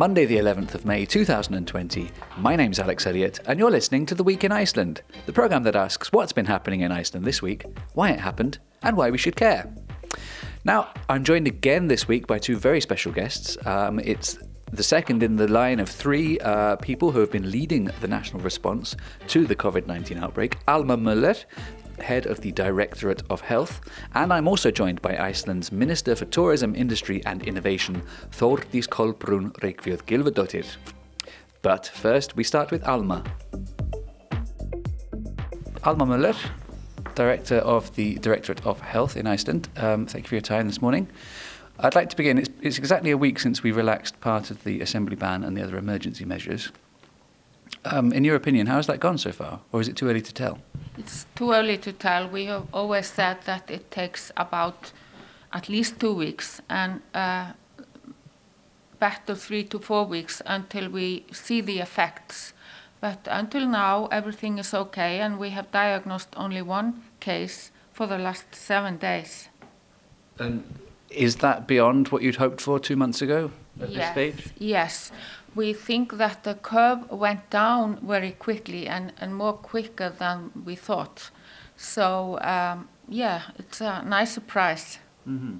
Monday, 0.00 0.24
the 0.24 0.38
11th 0.38 0.74
of 0.74 0.86
May 0.86 1.04
2020. 1.04 2.10
My 2.38 2.56
name's 2.56 2.78
Alex 2.78 3.06
Elliott, 3.06 3.38
and 3.44 3.58
you're 3.58 3.70
listening 3.70 4.06
to 4.06 4.14
The 4.14 4.24
Week 4.24 4.44
in 4.44 4.50
Iceland, 4.50 5.02
the 5.26 5.32
programme 5.34 5.62
that 5.64 5.76
asks 5.76 6.10
what's 6.10 6.32
been 6.32 6.46
happening 6.46 6.80
in 6.80 6.90
Iceland 6.90 7.26
this 7.26 7.42
week, 7.42 7.66
why 7.92 8.08
it 8.08 8.18
happened, 8.18 8.60
and 8.82 8.96
why 8.96 9.10
we 9.10 9.18
should 9.18 9.36
care. 9.36 9.70
Now, 10.64 10.88
I'm 11.10 11.22
joined 11.22 11.46
again 11.46 11.88
this 11.88 12.08
week 12.08 12.26
by 12.26 12.38
two 12.38 12.56
very 12.56 12.80
special 12.80 13.12
guests. 13.12 13.58
Um, 13.66 13.98
it's 13.98 14.38
the 14.72 14.82
second 14.82 15.22
in 15.22 15.36
the 15.36 15.48
line 15.48 15.80
of 15.80 15.90
three 15.90 16.38
uh, 16.38 16.76
people 16.76 17.10
who 17.10 17.20
have 17.20 17.30
been 17.30 17.50
leading 17.50 17.90
the 18.00 18.08
national 18.08 18.40
response 18.40 18.96
to 19.26 19.46
the 19.46 19.54
COVID 19.54 19.86
19 19.86 20.16
outbreak 20.16 20.56
Alma 20.66 20.96
Möller, 20.96 21.44
head 22.02 22.26
of 22.26 22.40
the 22.40 22.52
Directorate 22.52 23.22
of 23.30 23.40
Health, 23.40 23.80
and 24.14 24.32
I'm 24.32 24.48
also 24.48 24.70
joined 24.70 25.00
by 25.02 25.16
Iceland's 25.16 25.72
Minister 25.72 26.16
for 26.16 26.24
Tourism, 26.26 26.74
Industry 26.74 27.22
and 27.26 27.42
Innovation, 27.42 28.02
Þórdís 28.30 28.88
Kolbrún 28.88 29.52
Gylfadóttir. 30.06 30.66
But 31.62 31.86
first, 31.86 32.36
we 32.36 32.44
start 32.44 32.70
with 32.70 32.86
Alma. 32.86 33.22
Alma 35.84 36.06
Möller, 36.06 36.36
Director 37.14 37.56
of 37.56 37.94
the 37.96 38.16
Directorate 38.16 38.66
of 38.66 38.80
Health 38.80 39.16
in 39.16 39.26
Iceland. 39.26 39.68
Um, 39.76 40.06
thank 40.06 40.24
you 40.24 40.28
for 40.28 40.34
your 40.34 40.42
time 40.42 40.66
this 40.66 40.80
morning. 40.82 41.08
I'd 41.78 41.94
like 41.94 42.10
to 42.10 42.16
begin. 42.16 42.38
It's, 42.38 42.50
it's 42.60 42.78
exactly 42.78 43.10
a 43.10 43.16
week 43.16 43.38
since 43.38 43.62
we 43.62 43.72
relaxed 43.72 44.20
part 44.20 44.50
of 44.50 44.64
the 44.64 44.80
assembly 44.80 45.16
ban 45.16 45.44
and 45.44 45.56
the 45.56 45.62
other 45.62 45.78
emergency 45.78 46.24
measures. 46.24 46.70
Um, 47.84 48.12
in 48.12 48.24
your 48.24 48.36
opinion, 48.36 48.66
how 48.66 48.76
has 48.76 48.86
that 48.86 49.00
gone 49.00 49.18
so 49.18 49.32
far, 49.32 49.60
or 49.72 49.80
is 49.80 49.88
it 49.88 49.96
too 49.96 50.08
early 50.08 50.20
to 50.20 50.34
tell? 50.34 50.58
It's 50.98 51.26
too 51.34 51.52
early 51.52 51.78
to 51.78 51.92
tell. 51.92 52.28
We 52.28 52.46
have 52.46 52.66
always 52.72 53.06
said 53.06 53.38
that 53.44 53.70
it 53.70 53.90
takes 53.90 54.32
about 54.36 54.92
at 55.52 55.68
least 55.68 55.98
two 55.98 56.12
weeks 56.12 56.60
and 56.68 57.00
uh, 57.14 57.52
back 58.98 59.26
to 59.26 59.34
three 59.34 59.64
to 59.64 59.78
four 59.78 60.04
weeks 60.04 60.42
until 60.46 60.90
we 60.90 61.24
see 61.32 61.60
the 61.62 61.78
effects. 61.78 62.52
But 63.00 63.26
until 63.30 63.66
now, 63.66 64.06
everything 64.12 64.58
is 64.58 64.74
okay, 64.74 65.20
and 65.20 65.38
we 65.38 65.50
have 65.50 65.70
diagnosed 65.72 66.28
only 66.36 66.60
one 66.60 67.02
case 67.18 67.70
for 67.92 68.06
the 68.06 68.18
last 68.18 68.54
seven 68.54 68.98
days. 68.98 69.48
And 70.38 70.64
is 71.08 71.36
that 71.36 71.66
beyond 71.66 72.08
what 72.08 72.22
you'd 72.22 72.36
hoped 72.36 72.60
for 72.60 72.78
two 72.78 72.96
months 72.96 73.22
ago 73.22 73.50
at 73.80 73.88
yes. 73.88 73.96
this 73.98 74.10
stage? 74.12 74.52
Yes. 74.58 75.12
We 75.54 75.72
think 75.72 76.16
that 76.18 76.44
the 76.44 76.54
curve 76.54 77.10
went 77.10 77.50
down 77.50 77.98
very 78.06 78.32
quickly 78.32 78.86
and, 78.86 79.12
and 79.18 79.34
more 79.34 79.54
quicker 79.54 80.10
than 80.10 80.50
we 80.64 80.76
thought. 80.76 81.30
So, 81.76 82.38
um, 82.40 82.88
yeah, 83.08 83.42
it's 83.58 83.80
a 83.80 84.02
nice 84.06 84.32
surprise. 84.32 84.98
Mm-hmm. 85.28 85.56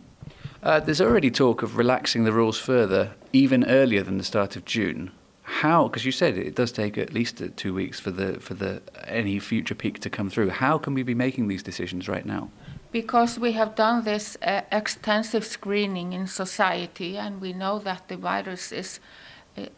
Uh, 0.62 0.80
there's 0.80 1.00
already 1.00 1.30
talk 1.30 1.62
of 1.62 1.76
relaxing 1.76 2.24
the 2.24 2.32
rules 2.32 2.58
further, 2.58 3.14
even 3.32 3.64
earlier 3.64 4.02
than 4.02 4.18
the 4.18 4.24
start 4.24 4.56
of 4.56 4.64
June. 4.64 5.10
How? 5.42 5.88
Because 5.88 6.04
you 6.04 6.12
said 6.12 6.38
it 6.38 6.54
does 6.54 6.70
take 6.70 6.96
at 6.96 7.12
least 7.12 7.42
two 7.56 7.74
weeks 7.74 7.98
for 7.98 8.12
the 8.12 8.38
for 8.38 8.54
the 8.54 8.82
any 9.08 9.40
future 9.40 9.74
peak 9.74 9.98
to 10.00 10.10
come 10.10 10.30
through. 10.30 10.50
How 10.50 10.78
can 10.78 10.94
we 10.94 11.02
be 11.02 11.14
making 11.14 11.48
these 11.48 11.62
decisions 11.62 12.08
right 12.08 12.24
now? 12.24 12.50
Because 12.92 13.38
we 13.38 13.52
have 13.52 13.74
done 13.74 14.04
this 14.04 14.36
uh, 14.42 14.62
extensive 14.70 15.44
screening 15.44 16.12
in 16.12 16.26
society, 16.26 17.18
and 17.18 17.40
we 17.40 17.52
know 17.52 17.78
that 17.80 18.08
the 18.08 18.16
virus 18.16 18.70
is 18.72 19.00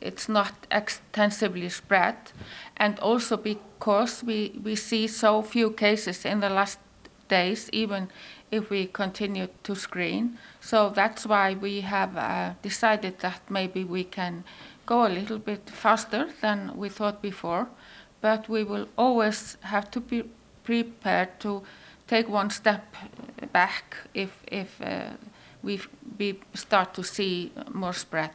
it's 0.01 0.29
not 0.29 0.53
extensively 0.71 1.69
spread, 1.69 2.17
and 2.77 2.99
also 3.01 3.37
because 3.37 4.23
we 4.27 4.61
we 4.65 4.77
see 4.77 5.09
so 5.09 5.43
few 5.43 5.71
cases 5.71 6.25
in 6.25 6.41
the 6.41 6.51
last 6.51 6.79
days, 7.29 7.71
even 7.73 8.09
if 8.51 8.71
we 8.71 8.87
continue 8.87 9.49
to 9.63 9.75
screen. 9.75 10.39
So 10.61 10.91
that's 10.91 11.27
why 11.27 11.55
we 11.55 11.81
have 11.81 12.17
uh, 12.17 12.55
decided 12.63 13.19
that 13.21 13.41
maybe 13.49 13.85
we 13.85 14.05
can 14.05 14.45
go 14.87 15.07
a 15.07 15.09
little 15.09 15.39
bit 15.39 15.71
faster 15.71 16.29
than 16.41 16.77
we 16.77 16.89
thought 16.89 17.23
before, 17.23 17.67
but 18.21 18.49
we 18.49 18.65
will 18.65 18.87
always 18.97 19.57
have 19.61 19.91
to 19.91 20.01
be 20.01 20.25
prepared 20.65 21.41
to 21.41 21.63
take 22.07 22.29
one 22.29 22.51
step 22.51 22.95
back 23.53 23.97
if, 24.15 24.31
if 24.47 24.81
uh, 24.83 25.11
we, 25.63 25.81
we 26.19 26.39
start 26.55 26.93
to 26.95 27.03
see 27.03 27.53
more 27.73 27.95
spread. 27.95 28.33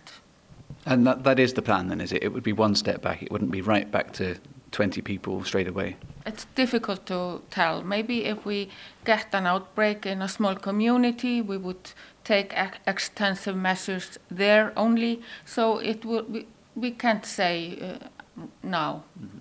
And 0.88 1.06
that, 1.06 1.25
that 1.25 1.38
is 1.38 1.53
the 1.53 1.62
plan 1.62 1.90
then, 1.90 2.00
is 2.00 2.14
it? 2.14 2.24
It 2.24 2.34
would 2.34 2.44
be 2.44 2.53
one 2.53 2.74
step 2.74 3.02
back, 3.02 3.22
it 3.22 3.30
wouldn't 3.30 3.52
be 3.52 3.62
right 3.62 3.92
back 3.92 4.14
to 4.14 4.38
20 4.72 5.02
people 5.02 5.44
straight 5.44 5.68
away. 5.68 5.98
It's 6.25 6.46
difficult 6.56 7.06
to 7.08 7.42
tell. 7.50 7.84
Maybe 7.84 8.25
if 8.25 8.46
we 8.46 8.70
get 9.03 9.28
an 9.34 9.46
outbreak 9.46 10.06
in 10.06 10.22
a 10.22 10.30
small 10.30 10.56
community, 10.56 11.42
we 11.42 11.58
would 11.58 11.92
take 12.24 12.53
extensive 12.86 13.56
measures 13.56 14.18
there 14.31 14.72
only. 14.78 15.22
So 15.46 15.80
it 15.80 16.06
will, 16.06 16.24
we, 16.24 16.47
we 16.76 16.92
can't 16.92 17.26
say 17.26 17.78
uh, 17.81 18.44
now. 18.64 19.03
Mm-hmm. 19.22 19.38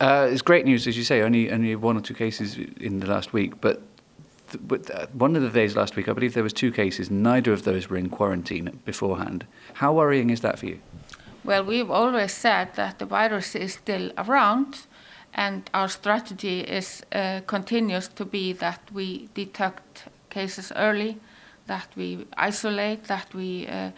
Uh, 0.00 0.26
it's 0.30 0.42
great 0.42 0.64
news, 0.66 0.86
as 0.86 0.96
you 0.96 1.04
say, 1.04 1.22
only, 1.22 1.50
only 1.50 1.76
one 1.76 1.96
or 1.96 2.00
two 2.00 2.14
cases 2.14 2.58
in 2.58 3.00
the 3.00 3.06
last 3.06 3.32
week. 3.32 3.60
But, 3.60 3.80
one 5.12 5.36
of 5.36 5.42
the 5.42 5.50
days 5.50 5.76
last 5.76 5.96
week, 5.96 6.08
I 6.08 6.12
believe 6.12 6.34
there 6.34 6.42
was 6.42 6.52
two 6.52 6.72
cases. 6.72 7.10
Neither 7.10 7.52
of 7.52 7.62
those 7.64 7.88
were 7.88 7.96
in 7.96 8.08
quarantine 8.08 8.80
beforehand. 8.84 9.46
How 9.74 9.92
worrying 9.92 10.30
is 10.30 10.40
that 10.40 10.58
for 10.58 10.66
you? 10.66 10.80
Well, 11.44 11.64
we've 11.64 11.90
always 11.90 12.32
said 12.32 12.74
that 12.74 12.98
the 12.98 13.06
virus 13.06 13.54
is 13.54 13.74
still 13.74 14.12
around, 14.16 14.86
and 15.34 15.68
our 15.74 15.88
strategy 15.88 16.60
is 16.60 17.02
uh, 17.12 17.40
continues 17.46 18.08
to 18.08 18.24
be 18.24 18.52
that 18.52 18.80
we 18.92 19.28
detect 19.34 20.04
cases 20.30 20.72
early, 20.76 21.18
that 21.66 21.88
we 21.96 22.26
isolate, 22.36 23.04
that 23.04 23.34
we 23.34 23.66
uh, 23.66 23.90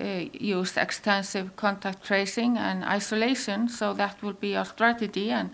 uh, 0.00 0.24
use 0.32 0.76
extensive 0.76 1.56
contact 1.56 2.04
tracing 2.04 2.56
and 2.56 2.84
isolation. 2.84 3.68
So 3.68 3.92
that 3.94 4.22
will 4.22 4.34
be 4.40 4.56
our 4.56 4.64
strategy, 4.64 5.30
and 5.30 5.50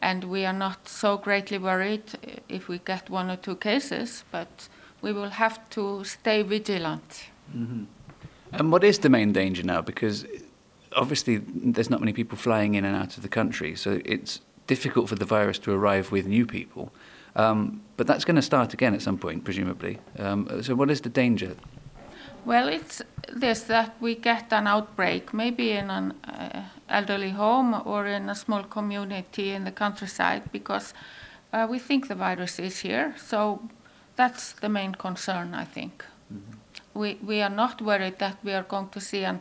and 0.00 0.24
we 0.24 0.44
are 0.44 0.52
not 0.52 0.88
so 0.88 1.16
greatly 1.16 1.58
worried 1.58 2.04
if 2.48 2.68
we 2.68 2.78
get 2.78 3.10
one 3.10 3.30
or 3.30 3.36
two 3.36 3.56
cases, 3.56 4.24
but 4.30 4.68
we 5.02 5.12
will 5.12 5.30
have 5.30 5.68
to 5.70 6.04
stay 6.04 6.42
vigilant. 6.42 7.26
Mm-hmm. 7.56 7.84
And 8.52 8.72
what 8.72 8.84
is 8.84 8.98
the 8.98 9.08
main 9.08 9.32
danger 9.32 9.62
now? 9.62 9.80
Because 9.80 10.26
obviously 10.94 11.38
there's 11.38 11.90
not 11.90 12.00
many 12.00 12.12
people 12.12 12.38
flying 12.38 12.74
in 12.74 12.84
and 12.84 12.96
out 12.96 13.16
of 13.16 13.22
the 13.22 13.28
country, 13.28 13.76
so 13.76 14.00
it's 14.04 14.40
difficult 14.66 15.08
for 15.08 15.14
the 15.14 15.24
virus 15.24 15.58
to 15.60 15.72
arrive 15.72 16.10
with 16.12 16.26
new 16.26 16.46
people. 16.46 16.92
Um, 17.34 17.82
but 17.96 18.06
that's 18.06 18.24
going 18.24 18.36
to 18.36 18.42
start 18.42 18.72
again 18.72 18.94
at 18.94 19.02
some 19.02 19.18
point, 19.18 19.44
presumably. 19.44 19.98
Um, 20.18 20.62
so, 20.62 20.74
what 20.74 20.90
is 20.90 21.02
the 21.02 21.10
danger? 21.10 21.54
Well, 22.46 22.68
it's 22.68 23.02
this 23.32 23.62
that 23.62 23.96
we 24.00 24.14
get 24.14 24.52
an 24.52 24.68
outbreak, 24.68 25.34
maybe 25.34 25.72
in 25.72 25.90
an 25.90 26.12
uh, 26.22 26.62
elderly 26.88 27.30
home 27.30 27.82
or 27.84 28.06
in 28.06 28.30
a 28.30 28.36
small 28.36 28.62
community 28.62 29.50
in 29.50 29.64
the 29.64 29.72
countryside, 29.72 30.42
because 30.52 30.94
uh, 31.52 31.66
we 31.68 31.80
think 31.80 32.06
the 32.06 32.14
virus 32.14 32.60
is 32.60 32.78
here. 32.78 33.14
So, 33.16 33.68
that's 34.14 34.52
the 34.52 34.68
main 34.68 34.94
concern, 34.94 35.54
I 35.54 35.64
think. 35.64 36.04
Mm-hmm. 36.32 37.00
We, 37.00 37.18
we 37.20 37.42
are 37.42 37.50
not 37.50 37.82
worried 37.82 38.20
that 38.20 38.38
we 38.44 38.52
are 38.52 38.62
going 38.62 38.90
to 38.90 39.00
see 39.00 39.24
an 39.24 39.40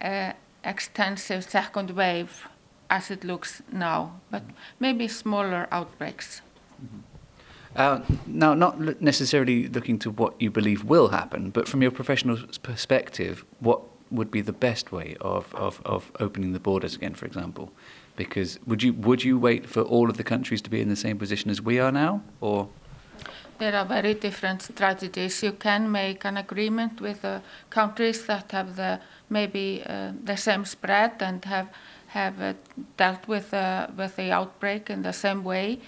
uh, 0.00 0.32
extensive 0.64 1.44
second 1.44 1.90
wave 1.90 2.48
as 2.88 3.10
it 3.10 3.22
looks 3.22 3.60
now, 3.70 4.12
but 4.30 4.44
maybe 4.80 5.08
smaller 5.08 5.68
outbreaks. 5.70 6.40
Uh, 7.76 8.00
now, 8.26 8.52
not 8.52 9.00
necessarily 9.00 9.68
looking 9.68 9.98
to 10.00 10.10
what 10.10 10.40
you 10.40 10.50
believe 10.50 10.84
will 10.84 11.08
happen, 11.08 11.50
but 11.50 11.68
from 11.68 11.82
your 11.82 11.92
professional 11.92 12.36
perspective, 12.62 13.44
what 13.60 13.80
would 14.10 14.30
be 14.30 14.40
the 14.40 14.52
best 14.52 14.90
way 14.90 15.16
of, 15.20 15.54
of, 15.54 15.80
of 15.84 16.10
opening 16.18 16.52
the 16.52 16.58
borders 16.58 16.96
again, 16.96 17.14
for 17.14 17.26
example? 17.26 17.70
Because 18.16 18.58
would 18.66 18.82
you 18.82 18.92
would 18.94 19.22
you 19.22 19.38
wait 19.38 19.66
for 19.66 19.82
all 19.82 20.10
of 20.10 20.16
the 20.16 20.24
countries 20.24 20.60
to 20.62 20.70
be 20.70 20.80
in 20.80 20.88
the 20.88 20.96
same 20.96 21.16
position 21.16 21.50
as 21.50 21.62
we 21.62 21.78
are 21.78 21.92
now, 21.92 22.22
or? 22.40 22.68
There 23.58 23.74
are 23.76 23.84
very 23.84 24.14
different 24.14 24.62
strategies. 24.62 25.42
You 25.42 25.52
can 25.52 25.90
make 25.90 26.24
an 26.24 26.36
agreement 26.36 27.00
with 27.00 27.22
the 27.22 27.40
countries 27.70 28.26
that 28.26 28.50
have 28.52 28.76
the 28.76 29.00
maybe 29.28 29.82
uh, 29.86 30.12
the 30.24 30.36
same 30.36 30.64
spread 30.64 31.22
and 31.22 31.44
have 31.44 31.68
have 32.08 32.42
uh, 32.42 32.54
dealt 32.96 33.28
with 33.28 33.52
with 33.96 34.16
the 34.16 34.32
outbreak 34.32 34.90
in 34.90 35.02
the 35.02 35.12
same 35.12 35.44
way. 35.44 35.78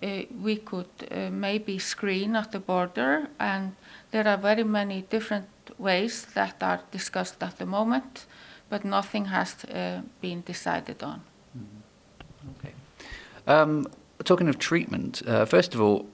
Uh, 0.00 0.22
we 0.42 0.56
could 0.56 0.86
uh, 1.10 1.30
maybe 1.30 1.78
screen 1.78 2.36
at 2.36 2.52
the 2.52 2.60
border, 2.60 3.28
and 3.38 3.74
there 4.10 4.28
are 4.28 4.36
very 4.36 4.64
many 4.64 5.02
different 5.10 5.46
ways 5.78 6.26
that 6.34 6.62
are 6.62 6.80
discussed 6.92 7.42
at 7.42 7.58
the 7.58 7.66
moment, 7.66 8.26
but 8.70 8.84
nothing 8.84 9.24
has 9.26 9.64
uh, 9.64 10.00
been 10.20 10.42
decided 10.46 11.02
on. 11.02 11.20
Mm-hmm. 11.56 12.50
Okay. 12.58 12.74
Um, 13.46 13.86
talking 14.24 14.48
of 14.48 14.58
treatment, 14.58 15.22
first 15.46 15.74
of 15.74 15.80
all, 15.80 16.06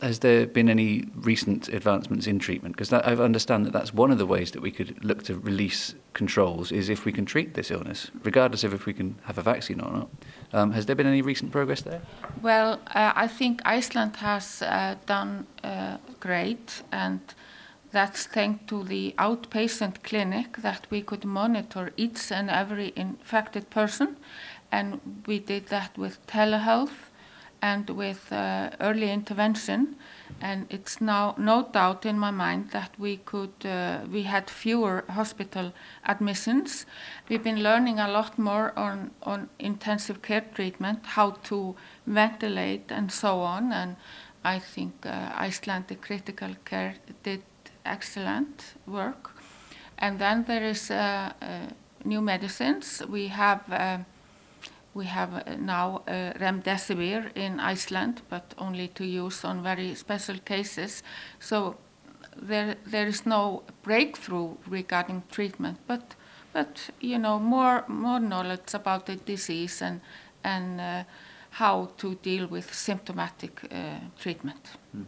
has 0.00 0.18
there 0.18 0.46
been 0.46 0.68
any 0.68 1.04
recent 1.14 1.68
advancements 1.68 2.26
in 2.26 2.38
treatment? 2.38 2.76
Because 2.76 2.92
I 2.92 3.14
understand 3.14 3.64
that 3.66 3.72
that's 3.72 3.94
one 3.94 4.10
of 4.10 4.18
the 4.18 4.26
ways 4.26 4.50
that 4.50 4.60
we 4.60 4.70
could 4.70 5.02
look 5.04 5.22
to 5.24 5.38
release 5.38 5.94
controls 6.12 6.72
is 6.72 6.88
if 6.88 7.04
we 7.04 7.12
can 7.12 7.24
treat 7.24 7.54
this 7.54 7.70
illness, 7.70 8.10
regardless 8.22 8.64
of 8.64 8.74
if 8.74 8.86
we 8.86 8.92
can 8.92 9.16
have 9.24 9.38
a 9.38 9.42
vaccine 9.42 9.80
or 9.80 9.92
not. 9.92 10.08
Um, 10.52 10.72
has 10.72 10.86
there 10.86 10.96
been 10.96 11.06
any 11.06 11.22
recent 11.22 11.52
progress 11.52 11.82
there? 11.82 12.02
Well, 12.42 12.80
uh, 12.94 13.12
I 13.14 13.28
think 13.28 13.62
Iceland 13.64 14.16
has 14.16 14.62
uh, 14.62 14.96
done 15.06 15.46
uh, 15.62 15.98
great, 16.20 16.82
and 16.92 17.20
That's 17.94 18.26
thanks 18.26 18.64
to 18.66 18.82
the 18.82 19.14
outpatient 19.18 20.02
clinic 20.02 20.56
that 20.62 20.88
we 20.90 21.00
could 21.00 21.24
monitor 21.24 21.92
each 21.96 22.32
and 22.32 22.50
every 22.50 22.92
infected 22.96 23.70
person. 23.70 24.16
And 24.72 25.22
we 25.26 25.38
did 25.38 25.68
that 25.68 25.96
with 25.96 26.18
telehealth 26.26 27.12
and 27.64 27.88
with 27.88 28.30
uh, 28.30 28.68
early 28.80 29.10
intervention. 29.10 29.96
And 30.40 30.66
it's 30.68 31.00
now 31.00 31.34
no 31.38 31.62
doubt 31.72 32.04
in 32.04 32.18
my 32.18 32.30
mind 32.30 32.70
that 32.72 32.90
we 32.98 33.16
could, 33.16 33.54
uh, 33.64 34.00
we 34.12 34.24
had 34.24 34.50
fewer 34.50 35.04
hospital 35.08 35.72
admissions. 36.04 36.84
We've 37.28 37.42
been 37.42 37.62
learning 37.62 38.00
a 38.00 38.08
lot 38.08 38.38
more 38.38 38.78
on, 38.78 39.12
on 39.22 39.48
intensive 39.58 40.20
care 40.20 40.44
treatment, 40.54 41.06
how 41.06 41.30
to 41.44 41.74
ventilate 42.06 42.92
and 42.92 43.10
so 43.10 43.40
on. 43.40 43.72
And 43.72 43.96
I 44.44 44.58
think 44.58 45.06
uh, 45.06 45.32
Icelandic 45.34 46.02
critical 46.02 46.54
care 46.66 46.96
did 47.22 47.42
excellent 47.86 48.74
work. 48.86 49.30
And 49.96 50.18
then 50.18 50.44
there 50.44 50.64
is 50.64 50.90
uh, 50.90 51.32
uh, 51.40 51.70
new 52.04 52.20
medicines. 52.20 53.02
We 53.08 53.28
have 53.28 53.60
uh, 53.72 53.98
we 54.94 55.06
have 55.06 55.34
uh, 55.34 55.56
now 55.58 56.02
uh, 56.06 56.32
remdesivir 56.38 57.30
in 57.34 57.60
Iceland, 57.60 58.22
but 58.30 58.54
only 58.58 58.88
to 58.88 59.04
use 59.04 59.44
on 59.44 59.62
very 59.62 59.94
special 59.94 60.38
cases. 60.44 61.02
So 61.38 61.76
there, 62.36 62.76
there 62.86 63.06
is 63.06 63.26
no 63.26 63.62
breakthrough 63.82 64.54
regarding 64.66 65.22
treatment, 65.30 65.78
but, 65.86 66.14
but 66.52 66.90
you 67.00 67.18
know, 67.18 67.38
more, 67.38 67.84
more 67.88 68.20
knowledge 68.20 68.74
about 68.74 69.06
the 69.06 69.16
disease 69.16 69.82
and, 69.82 70.00
and 70.44 70.80
uh, 70.80 71.04
how 71.50 71.90
to 71.98 72.14
deal 72.16 72.46
with 72.46 72.72
symptomatic 72.72 73.60
uh, 73.70 73.98
treatment. 74.18 74.70
Mm-hmm. 74.96 75.06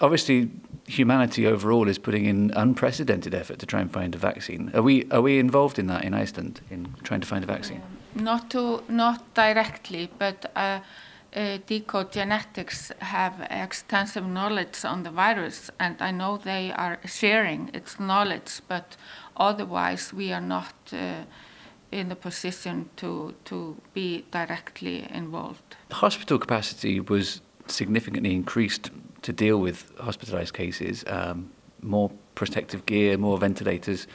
Obviously, 0.00 0.50
humanity 0.90 1.46
overall 1.46 1.88
is 1.88 1.98
putting 1.98 2.26
in 2.26 2.50
unprecedented 2.56 3.34
effort 3.34 3.58
to 3.60 3.66
try 3.66 3.80
and 3.80 3.90
find 3.92 4.14
a 4.14 4.18
vaccine. 4.18 4.70
Are 4.74 4.82
we, 4.82 5.08
are 5.10 5.22
we 5.22 5.38
involved 5.38 5.78
in 5.78 5.86
that 5.86 6.04
in 6.04 6.14
Iceland, 6.14 6.60
in 6.70 6.94
trying 7.02 7.20
to 7.20 7.26
find 7.26 7.44
a 7.44 7.46
vaccine? 7.46 7.80
Um, 7.80 8.24
not 8.24 8.50
to 8.50 8.82
not 8.88 9.34
directly, 9.34 10.10
but 10.18 10.50
uh, 10.56 10.80
uh, 11.34 11.58
Decode 11.66 12.10
Genetics 12.12 12.90
have 12.98 13.34
extensive 13.50 14.26
knowledge 14.26 14.84
on 14.84 15.04
the 15.04 15.10
virus, 15.10 15.70
and 15.78 15.94
I 16.00 16.10
know 16.10 16.36
they 16.36 16.72
are 16.72 16.98
sharing 17.06 17.70
its 17.72 18.00
knowledge, 18.00 18.60
but 18.66 18.96
otherwise 19.36 20.12
we 20.12 20.32
are 20.32 20.40
not 20.40 20.74
uh, 20.92 21.24
in 21.92 22.08
the 22.08 22.16
position 22.16 22.90
to 22.96 23.34
to 23.44 23.76
be 23.94 24.24
directly 24.32 25.06
involved. 25.14 25.76
Hospital 25.92 26.38
capacity 26.38 27.00
was 27.00 27.40
significantly 27.66 28.34
increased 28.34 28.90
to 29.22 29.32
deal 29.32 29.58
with 29.58 29.92
hospitalized 29.98 30.54
cases. 30.54 31.04
Um, 31.06 31.50
more 31.82 32.10
protective 32.34 32.86
gear, 32.86 33.16
more 33.16 33.38
ventilators. 33.38 34.06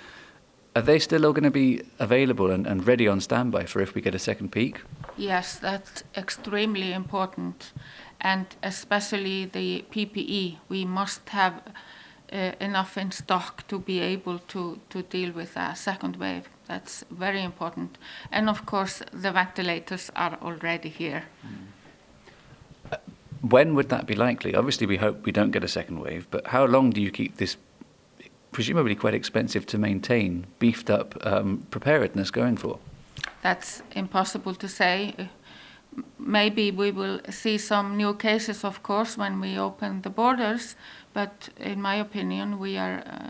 Are 0.75 0.81
they 0.81 0.99
still 0.99 1.25
all 1.25 1.33
going 1.33 1.43
to 1.43 1.51
be 1.51 1.81
available 1.99 2.51
and, 2.51 2.67
and 2.67 2.85
ready 2.85 3.07
on 3.07 3.21
standby 3.21 3.65
for 3.65 3.81
if 3.81 3.95
we 3.95 4.01
get 4.01 4.13
a 4.13 4.19
second 4.19 4.51
peak? 4.51 4.81
Yes, 5.17 5.57
that's 5.57 6.03
extremely 6.17 6.91
important. 6.91 7.71
And 8.19 8.45
especially 8.61 9.45
the 9.45 9.85
PPE, 9.91 10.57
we 10.67 10.85
must 10.85 11.29
have 11.29 11.61
uh, 12.33 12.51
enough 12.59 12.97
in 12.97 13.11
stock 13.11 13.65
to 13.67 13.79
be 13.79 13.99
able 13.99 14.39
to, 14.39 14.79
to 14.89 15.01
deal 15.03 15.31
with 15.31 15.55
a 15.55 15.75
second 15.75 16.17
wave. 16.17 16.49
That's 16.67 17.05
very 17.09 17.41
important. 17.41 17.97
And 18.31 18.49
of 18.49 18.65
course, 18.65 19.01
the 19.13 19.31
ventilators 19.31 20.11
are 20.15 20.37
already 20.41 20.89
here. 20.89 21.23
Mm. 21.45 22.97
When 23.49 23.75
would 23.75 23.89
that 23.89 24.05
be 24.07 24.15
likely? 24.15 24.55
Obviously, 24.55 24.87
we 24.87 24.97
hope 24.97 25.25
we 25.25 25.31
don't 25.31 25.51
get 25.51 25.63
a 25.63 25.67
second 25.67 25.99
wave, 25.99 26.27
but 26.31 26.47
how 26.47 26.65
long 26.65 26.89
do 26.89 27.01
you 27.01 27.11
keep 27.11 27.37
this 27.37 27.57
presumably 28.51 28.95
quite 28.95 29.13
expensive 29.13 29.65
to 29.67 29.77
maintain, 29.77 30.47
beefed 30.59 30.89
up 30.89 31.15
um, 31.25 31.65
preparedness 31.69 32.31
going 32.31 32.57
for? 32.57 32.79
That's 33.41 33.83
impossible 33.91 34.55
to 34.55 34.67
say. 34.67 35.29
Maybe 36.17 36.71
we 36.71 36.91
will 36.91 37.19
see 37.29 37.57
some 37.57 37.95
new 37.95 38.15
cases, 38.15 38.63
of 38.63 38.81
course, 38.81 39.17
when 39.17 39.39
we 39.39 39.57
open 39.57 40.01
the 40.01 40.09
borders, 40.09 40.75
but 41.13 41.49
in 41.57 41.81
my 41.81 41.95
opinion, 41.95 42.59
we 42.59 42.77
are 42.77 43.03
uh, 43.05 43.29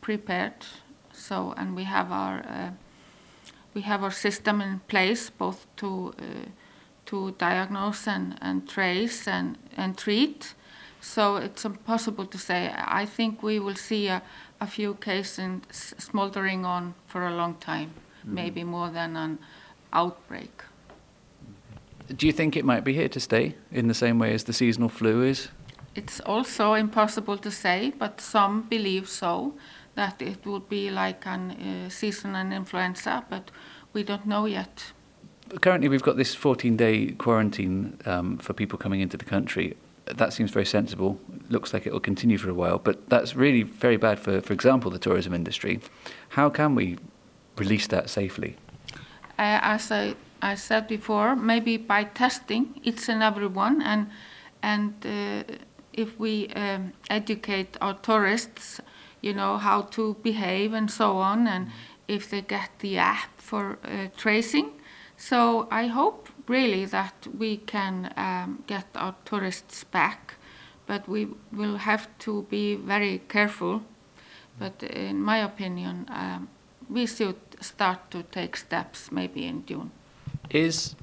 prepared. 0.00 0.66
So, 1.12 1.54
and 1.56 1.74
we 1.74 1.84
have 1.84 2.12
our 2.12 2.38
uh, 2.40 2.70
we 3.72 3.82
have 3.82 4.02
our 4.02 4.10
system 4.10 4.60
in 4.60 4.80
place 4.88 5.30
both 5.30 5.66
to 5.76 6.14
uh, 6.18 6.24
to 7.06 7.32
diagnose 7.38 8.06
and, 8.06 8.36
and 8.40 8.68
trace 8.68 9.26
and, 9.26 9.58
and 9.76 9.96
treat. 9.96 10.54
So 11.00 11.36
it's 11.36 11.64
impossible 11.64 12.26
to 12.26 12.38
say. 12.38 12.72
I 12.76 13.06
think 13.06 13.42
we 13.42 13.58
will 13.58 13.76
see 13.76 14.08
a, 14.08 14.22
a 14.60 14.66
few 14.66 14.94
cases 14.94 15.60
smoldering 15.98 16.64
on 16.64 16.94
for 17.06 17.26
a 17.26 17.34
long 17.34 17.54
time, 17.54 17.90
mm-hmm. 18.20 18.34
maybe 18.34 18.64
more 18.64 18.90
than 18.90 19.16
an 19.16 19.38
outbreak. 19.92 20.62
Do 22.14 22.26
you 22.26 22.32
think 22.32 22.56
it 22.56 22.64
might 22.64 22.84
be 22.84 22.92
here 22.92 23.08
to 23.08 23.20
stay 23.20 23.54
in 23.72 23.88
the 23.88 23.94
same 23.94 24.18
way 24.18 24.32
as 24.34 24.44
the 24.44 24.52
seasonal 24.52 24.88
flu 24.88 25.22
is? 25.22 25.48
It's 25.94 26.20
also 26.20 26.74
impossible 26.74 27.38
to 27.38 27.50
say, 27.50 27.92
but 27.98 28.20
some 28.20 28.62
believe 28.62 29.08
so, 29.08 29.54
that 29.94 30.20
it 30.20 30.44
will 30.44 30.60
be 30.60 30.90
like 30.90 31.24
a 31.26 31.30
uh, 31.30 31.88
seasonal 31.88 32.52
influenza, 32.52 33.24
but 33.30 33.50
we 33.92 34.02
don't 34.02 34.26
know 34.26 34.46
yet. 34.46 34.92
Currently, 35.60 35.88
we've 35.88 36.02
got 36.02 36.16
this 36.16 36.34
14 36.34 36.76
day 36.76 37.12
quarantine 37.12 37.98
um, 38.04 38.38
for 38.38 38.52
people 38.52 38.78
coming 38.78 39.00
into 39.00 39.16
the 39.16 39.24
country 39.24 39.76
that 40.06 40.32
seems 40.32 40.50
very 40.50 40.64
sensible. 40.64 41.18
Looks 41.48 41.74
like 41.74 41.86
it 41.86 41.92
will 41.92 42.00
continue 42.00 42.38
for 42.38 42.50
a 42.50 42.54
while, 42.54 42.78
but 42.78 43.08
that's 43.08 43.34
really 43.34 43.62
very 43.62 43.96
bad 43.96 44.18
for, 44.18 44.40
for 44.40 44.52
example, 44.52 44.90
the 44.90 44.98
tourism 44.98 45.34
industry. 45.34 45.80
How 46.30 46.48
can 46.48 46.74
we 46.74 46.96
release 47.56 47.86
that 47.88 48.08
safely? 48.08 48.56
Uh, 49.38 49.60
as 49.62 49.90
I, 49.90 50.14
I 50.40 50.54
said 50.54 50.88
before, 50.88 51.34
maybe 51.36 51.76
by 51.76 52.04
testing 52.04 52.80
each 52.82 53.08
and 53.08 53.22
every 53.22 53.48
one, 53.48 53.82
and 53.82 54.08
and 54.62 54.94
uh, 55.04 55.54
if 55.92 56.18
we 56.18 56.48
um, 56.48 56.92
educate 57.10 57.76
our 57.80 57.94
tourists, 57.94 58.80
you 59.20 59.34
know 59.34 59.58
how 59.58 59.82
to 59.82 60.14
behave 60.22 60.72
and 60.72 60.90
so 60.90 61.18
on, 61.18 61.46
and 61.46 61.70
if 62.08 62.30
they 62.30 62.42
get 62.42 62.70
the 62.78 62.98
app 62.98 63.40
for 63.40 63.78
uh, 63.84 64.08
tracing. 64.16 64.70
So 65.16 65.66
I 65.70 65.86
hope 65.86 66.28
really 66.46 66.84
that 66.86 67.26
we 67.38 67.56
can 67.58 68.12
um, 68.16 68.62
get 68.66 68.86
our 68.94 69.14
tourists 69.24 69.84
back, 69.84 70.34
but 70.86 71.08
we 71.08 71.28
will 71.52 71.76
have 71.76 72.06
to 72.20 72.42
be 72.50 72.76
very 72.76 73.22
careful. 73.28 73.82
But 74.58 74.82
in 74.82 75.20
my 75.20 75.38
opinion, 75.38 76.06
um, 76.08 76.48
we 76.88 77.06
should 77.06 77.36
start 77.60 78.10
to 78.10 78.22
take 78.22 78.56
steps 78.56 79.10
maybe 79.10 79.46
in 79.46 79.64
June. 79.66 79.90
Is 80.50 80.94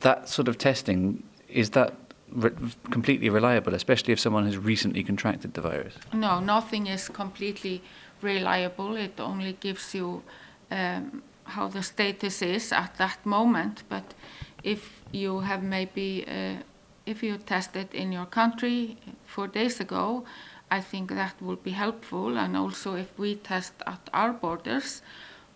that 0.00 0.28
sort 0.28 0.48
of 0.48 0.58
testing, 0.58 1.22
is 1.48 1.70
that 1.70 1.94
re 2.30 2.50
completely 2.90 3.30
reliable, 3.30 3.74
especially 3.74 4.12
if 4.12 4.20
someone 4.20 4.44
has 4.46 4.56
recently 4.58 5.02
contracted 5.02 5.54
the 5.54 5.60
virus? 5.60 5.94
No, 6.12 6.40
nothing 6.40 6.86
is 6.86 7.08
completely 7.08 7.82
reliable. 8.20 8.96
It 8.96 9.18
only 9.20 9.56
gives 9.60 9.94
you 9.94 10.22
um, 10.70 11.22
how 11.44 11.68
the 11.68 11.82
status 11.82 12.42
is 12.42 12.72
at 12.72 12.96
that 12.98 13.24
moment. 13.24 13.82
But 13.88 14.14
if 14.62 15.02
you 15.12 15.40
have 15.40 15.62
maybe, 15.62 16.24
uh, 16.26 16.62
if 17.06 17.22
you 17.22 17.38
tested 17.38 17.94
in 17.94 18.12
your 18.12 18.26
country 18.26 18.96
four 19.26 19.48
days 19.48 19.80
ago, 19.80 20.24
I 20.70 20.80
think 20.80 21.10
that 21.10 21.34
will 21.40 21.56
be 21.56 21.72
helpful. 21.72 22.38
And 22.38 22.56
also 22.56 22.94
if 22.94 23.18
we 23.18 23.34
test 23.36 23.74
at 23.86 24.08
our 24.12 24.32
borders, 24.32 25.02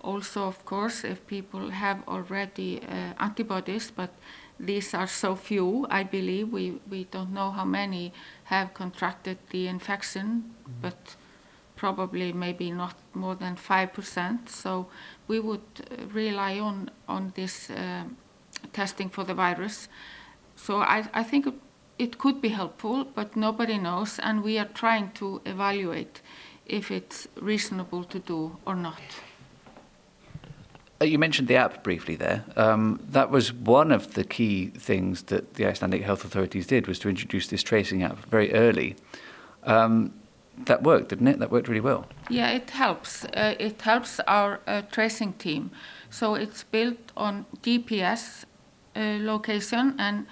also 0.00 0.44
of 0.44 0.64
course 0.64 1.04
if 1.04 1.26
people 1.26 1.70
have 1.70 2.06
already 2.06 2.82
uh, 2.82 3.14
antibodies, 3.18 3.90
but 3.90 4.10
these 4.58 4.94
are 4.94 5.06
so 5.06 5.34
few, 5.34 5.86
I 5.90 6.02
believe, 6.02 6.50
we, 6.50 6.80
we 6.90 7.04
don't 7.04 7.32
know 7.32 7.50
how 7.50 7.64
many 7.64 8.12
have 8.44 8.72
contracted 8.74 9.38
the 9.50 9.68
infection, 9.68 10.26
mm 10.26 10.42
-hmm. 10.42 10.82
but 10.82 11.16
probably 11.76 12.32
maybe 12.32 12.70
not 12.70 12.94
more 13.14 13.34
than 13.34 13.54
5%. 13.54 14.48
So 14.48 14.86
we 15.28 15.38
would 15.40 15.60
uh, 15.78 16.06
rely 16.12 16.58
on, 16.58 16.90
on 17.06 17.32
this 17.36 17.70
uh, 17.70 18.04
testing 18.72 19.08
for 19.08 19.24
the 19.24 19.34
virus. 19.34 19.88
So 20.56 20.78
I, 20.78 21.06
I 21.12 21.22
think 21.22 21.46
it 21.98 22.18
could 22.18 22.40
be 22.40 22.48
helpful, 22.48 23.04
but 23.04 23.36
nobody 23.36 23.78
knows, 23.78 24.18
and 24.18 24.42
we 24.42 24.58
are 24.58 24.68
trying 24.74 25.12
to 25.12 25.40
evaluate 25.44 26.20
if 26.66 26.90
it's 26.90 27.28
reasonable 27.40 28.04
to 28.04 28.18
do 28.18 28.56
or 28.66 28.74
not. 28.74 29.00
Uh, 31.00 31.04
you 31.04 31.18
mentioned 31.18 31.46
the 31.46 31.56
app 31.56 31.82
briefly 31.82 32.16
there. 32.16 32.44
Um, 32.56 33.00
that 33.10 33.30
was 33.30 33.52
one 33.52 33.92
of 33.92 34.14
the 34.14 34.24
key 34.24 34.68
things 34.68 35.24
that 35.24 35.54
the 35.54 35.66
Icelandic 35.66 36.02
health 36.02 36.24
authorities 36.24 36.66
did 36.66 36.86
was 36.86 36.98
to 37.00 37.08
introduce 37.08 37.48
this 37.48 37.62
tracing 37.62 38.02
app 38.02 38.18
very 38.30 38.52
early. 38.54 38.96
Um, 39.64 40.14
that 40.64 40.82
worked, 40.82 41.10
didn't 41.10 41.28
it? 41.28 41.38
That 41.38 41.50
worked 41.50 41.68
really 41.68 41.80
well. 41.80 42.06
Yeah, 42.30 42.50
it 42.50 42.70
helps. 42.70 43.24
Uh, 43.24 43.54
it 43.58 43.82
helps 43.82 44.20
our 44.20 44.60
uh, 44.66 44.82
tracing 44.90 45.34
team. 45.34 45.70
So 46.10 46.34
it's 46.34 46.64
built 46.64 47.12
on 47.16 47.46
GPS 47.62 48.44
uh, 48.94 49.18
location, 49.20 49.94
and 49.98 50.26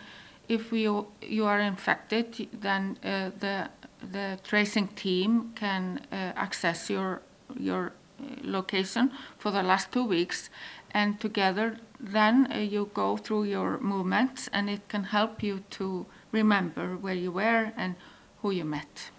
if 0.49 0.73
you 0.73 1.07
you 1.21 1.45
are 1.45 1.61
infected, 1.61 2.49
then 2.53 2.99
uh, 3.05 3.31
the 3.39 3.69
the 4.13 4.39
tracing 4.45 4.89
team 4.89 5.53
can 5.55 6.01
uh, 6.13 6.33
access 6.37 6.91
your 6.91 7.23
your 7.59 7.93
uh, 8.21 8.25
location 8.43 9.11
for 9.39 9.51
the 9.51 9.63
last 9.63 9.93
two 9.93 10.05
weeks, 10.05 10.51
and 10.93 11.21
together 11.21 11.77
then 12.01 12.49
uh, 12.53 12.59
you 12.59 12.91
go 12.95 13.17
through 13.17 13.45
your 13.45 13.79
movements, 13.81 14.49
and 14.53 14.71
it 14.71 14.89
can 14.89 15.05
help 15.05 15.43
you 15.43 15.63
to 15.71 16.07
remember 16.33 16.97
where 16.97 17.15
you 17.15 17.31
were 17.31 17.73
and 17.77 17.95
who 18.43 18.51
you 18.51 18.65
met. 18.65 19.11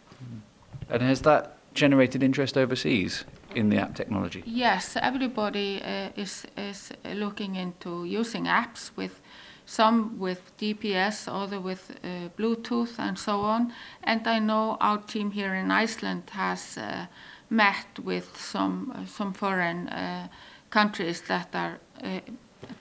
And 0.89 1.01
has 1.01 1.21
that 1.21 1.57
generated 1.73 2.23
interest 2.23 2.57
overseas 2.57 3.25
in 3.55 3.69
the 3.69 3.77
app 3.77 3.95
technology? 3.95 4.43
Yes, 4.45 4.97
everybody 5.01 5.81
uh, 5.81 6.09
is 6.15 6.45
is 6.57 6.91
looking 7.03 7.55
into 7.55 8.05
using 8.05 8.45
apps 8.45 8.91
with 8.95 9.21
some 9.65 10.19
with 10.19 10.39
GPS, 10.57 11.27
other 11.27 11.59
with 11.59 11.91
uh, 12.03 12.29
Bluetooth, 12.37 12.99
and 12.99 13.17
so 13.17 13.41
on. 13.41 13.73
And 14.03 14.27
I 14.27 14.39
know 14.39 14.77
our 14.79 14.99
team 14.99 15.31
here 15.31 15.55
in 15.55 15.71
Iceland 15.71 16.23
has 16.31 16.77
uh, 16.77 17.07
met 17.49 17.99
with 18.03 18.37
some 18.37 18.91
uh, 18.95 19.05
some 19.05 19.33
foreign 19.33 19.87
uh, 19.89 20.27
countries 20.69 21.21
that 21.21 21.49
are 21.53 21.79
uh, 22.03 22.19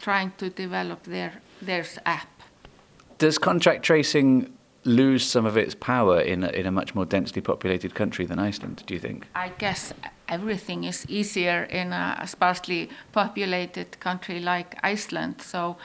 trying 0.01 0.33
to 0.37 0.51
develop 0.51 1.03
their 1.05 1.33
their 1.63 1.85
app. 2.05 2.29
Does 3.19 3.39
contract 3.39 3.85
tracing 3.85 4.53
lose 4.85 5.25
some 5.25 5.47
of 5.47 5.57
its 5.57 5.75
power 5.75 6.21
in 6.21 6.45
a, 6.45 6.49
in 6.49 6.67
a 6.67 6.71
much 6.71 6.95
more 6.95 7.07
densely 7.07 7.41
populated 7.41 7.95
country 7.95 8.27
than 8.27 8.39
Iceland, 8.39 8.83
do 8.87 8.95
you 8.95 9.01
think? 9.01 9.27
I 9.35 9.49
guess 9.59 9.93
everything 10.29 10.85
is 10.85 11.07
easier 11.09 11.65
in 11.65 11.93
a 11.93 12.27
sparsely 12.27 12.91
populated 13.13 13.99
country 14.01 14.41
like 14.41 14.77
Iceland. 14.83 15.41
So 15.41 15.77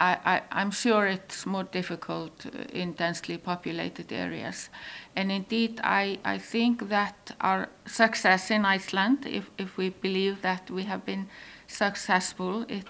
I, 0.00 0.42
am 0.50 0.70
sure 0.70 1.06
it's 1.06 1.46
more 1.46 1.64
difficult 1.64 2.46
in 2.72 2.92
densely 2.92 3.38
populated 3.38 4.12
areas. 4.12 4.68
And 5.14 5.30
indeed, 5.30 5.80
I, 5.84 6.18
I 6.24 6.38
think 6.38 6.88
that 6.88 7.36
our 7.40 7.68
success 7.86 8.50
in 8.50 8.64
Iceland, 8.64 9.26
if, 9.26 9.50
if 9.56 9.76
we 9.76 9.90
believe 9.90 10.42
that 10.42 10.70
we 10.70 10.82
have 10.84 11.04
been 11.06 11.28
successful, 11.68 12.66
it 12.68 12.86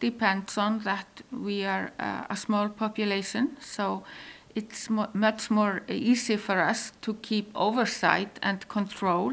depends 0.00 0.56
on 0.56 0.78
that 0.80 1.20
we 1.30 1.64
are 1.64 1.92
uh, 1.98 2.24
a 2.30 2.36
small 2.36 2.70
population. 2.70 3.56
So 3.60 4.04
it's 4.54 4.90
mo 4.90 5.08
much 5.12 5.50
more 5.50 5.82
easy 5.88 6.36
for 6.36 6.60
us 6.70 6.92
to 7.00 7.14
keep 7.14 7.50
oversight 7.54 8.38
and 8.42 8.68
control. 8.68 9.32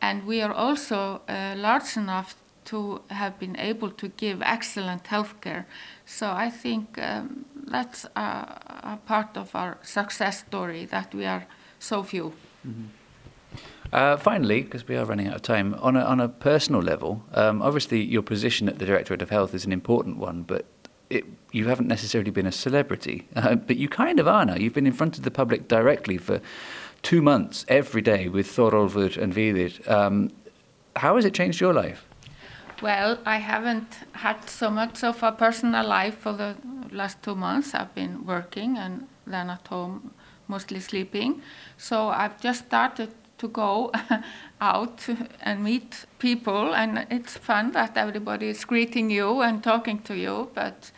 And 0.00 0.26
we 0.26 0.42
are 0.42 0.52
also 0.52 1.20
uh, 1.28 1.54
large 1.56 1.96
enough 1.96 2.34
to 2.64 3.00
have 3.08 3.38
been 3.38 3.56
able 3.56 3.90
to 3.90 4.08
give 4.08 4.42
excellent 4.42 5.04
healthcare. 5.04 5.64
So 6.06 6.26
I 6.26 6.50
think 6.50 6.98
um, 6.98 7.44
that's 7.54 8.04
a, 8.16 8.20
a, 8.20 8.98
part 9.06 9.36
of 9.36 9.54
our 9.54 9.78
success 9.82 10.44
story 10.46 10.86
that 10.86 11.14
we 11.14 11.26
are 11.26 11.46
so 11.78 12.02
few. 12.02 12.32
Mm 12.64 12.74
-hmm. 12.74 13.02
Uh, 13.92 14.16
finally, 14.16 14.62
because 14.62 14.88
we 14.88 14.96
are 14.96 15.04
running 15.04 15.28
out 15.28 15.34
of 15.34 15.42
time, 15.42 15.74
on 15.74 15.96
a, 15.96 16.04
on 16.04 16.20
a 16.20 16.28
personal 16.28 16.82
level, 16.82 17.22
um, 17.34 17.60
obviously 17.60 18.00
your 18.00 18.22
position 18.22 18.68
at 18.68 18.78
the 18.78 18.86
Directorate 18.86 19.22
of 19.22 19.30
Health 19.30 19.54
is 19.54 19.66
an 19.66 19.72
important 19.72 20.16
one, 20.16 20.42
but 20.42 20.64
you 21.52 21.68
haven't 21.68 21.86
necessarily 21.86 22.30
been 22.30 22.46
a 22.46 22.52
celebrity, 22.52 23.28
uh, 23.36 23.54
but 23.54 23.76
you 23.76 23.88
kind 23.88 24.18
of 24.18 24.26
are 24.26 24.44
now. 24.44 24.54
You've 24.54 24.74
been 24.74 24.86
in 24.86 24.92
front 24.92 25.18
of 25.18 25.24
the 25.24 25.30
public 25.30 25.68
directly 25.68 26.18
for 26.18 26.40
two 27.02 27.20
months 27.20 27.64
every 27.68 28.02
day 28.02 28.28
with 28.28 28.46
Thorolfur 28.46 29.16
and 29.18 29.34
Víðir. 29.34 29.88
Um, 29.88 30.30
how 30.96 31.16
has 31.16 31.24
it 31.24 31.34
changed 31.34 31.60
your 31.60 31.74
life? 31.74 32.06
Well, 32.80 33.18
I 33.24 33.36
haven't 33.36 33.98
had 34.12 34.48
so 34.48 34.70
much 34.70 35.04
of 35.04 35.22
a 35.22 35.30
personal 35.30 35.86
life 35.86 36.18
for 36.18 36.32
the 36.32 36.56
last 36.90 37.22
two 37.22 37.36
months. 37.36 37.74
I've 37.74 37.94
been 37.94 38.26
working 38.26 38.76
and 38.76 39.06
then 39.26 39.50
at 39.50 39.66
home, 39.68 40.12
mostly 40.48 40.80
sleeping. 40.80 41.42
So 41.76 42.08
I've 42.08 42.40
just 42.40 42.66
started 42.66 43.14
to 43.38 43.48
go 43.48 43.92
out 44.60 45.06
and 45.42 45.62
meet 45.62 46.06
people, 46.18 46.74
and 46.74 47.06
it's 47.10 47.36
fun 47.36 47.72
that 47.72 47.96
everybody 47.96 48.48
is 48.48 48.64
greeting 48.64 49.10
you 49.10 49.42
and 49.42 49.62
talking 49.62 49.98
to 50.00 50.14
you. 50.16 50.50
But 50.54 50.90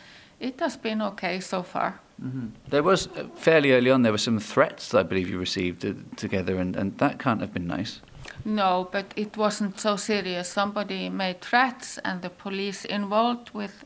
it 0.44 0.60
has 0.60 0.76
been 0.76 1.02
okay 1.02 1.40
so 1.40 1.62
far. 1.62 2.00
Mm-hmm. 2.22 2.46
There 2.68 2.82
was 2.82 3.08
uh, 3.08 3.24
fairly 3.34 3.72
early 3.72 3.90
on. 3.90 4.02
There 4.02 4.12
were 4.12 4.18
some 4.18 4.38
threats 4.38 4.94
I 4.94 5.02
believe 5.02 5.28
you 5.28 5.38
received 5.38 5.84
uh, 5.84 5.94
together, 6.16 6.58
and, 6.58 6.76
and 6.76 6.96
that 6.98 7.18
can't 7.18 7.40
have 7.40 7.52
been 7.52 7.66
nice. 7.66 8.00
No, 8.44 8.88
but 8.92 9.06
it 9.16 9.36
wasn't 9.36 9.80
so 9.80 9.96
serious. 9.96 10.48
Somebody 10.48 11.08
made 11.08 11.40
threats, 11.40 11.98
and 12.04 12.22
the 12.22 12.30
police 12.30 12.84
involved 12.84 13.50
with 13.54 13.84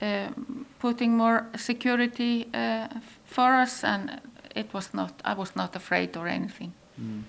uh, 0.00 0.28
putting 0.78 1.16
more 1.16 1.46
security 1.56 2.46
uh, 2.54 2.88
for 3.24 3.54
us, 3.54 3.84
and 3.84 4.20
it 4.54 4.72
was 4.72 4.94
not. 4.94 5.12
I 5.24 5.34
was 5.34 5.54
not 5.56 5.76
afraid 5.76 6.16
or 6.16 6.28
anything. 6.28 6.72
Mm. 7.00 7.22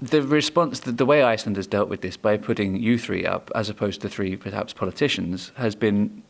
The 0.00 0.22
response, 0.22 0.80
the, 0.80 0.92
the 0.92 1.06
way 1.06 1.22
Iceland 1.22 1.56
has 1.56 1.66
dealt 1.66 1.88
with 1.88 2.00
this 2.00 2.16
by 2.16 2.36
putting 2.36 2.76
you 2.76 2.98
three 2.98 3.26
up, 3.26 3.50
as 3.54 3.68
opposed 3.68 4.00
to 4.00 4.08
three 4.08 4.36
perhaps 4.36 4.72
politicians, 4.72 5.52
has 5.56 5.74
been 5.74 6.22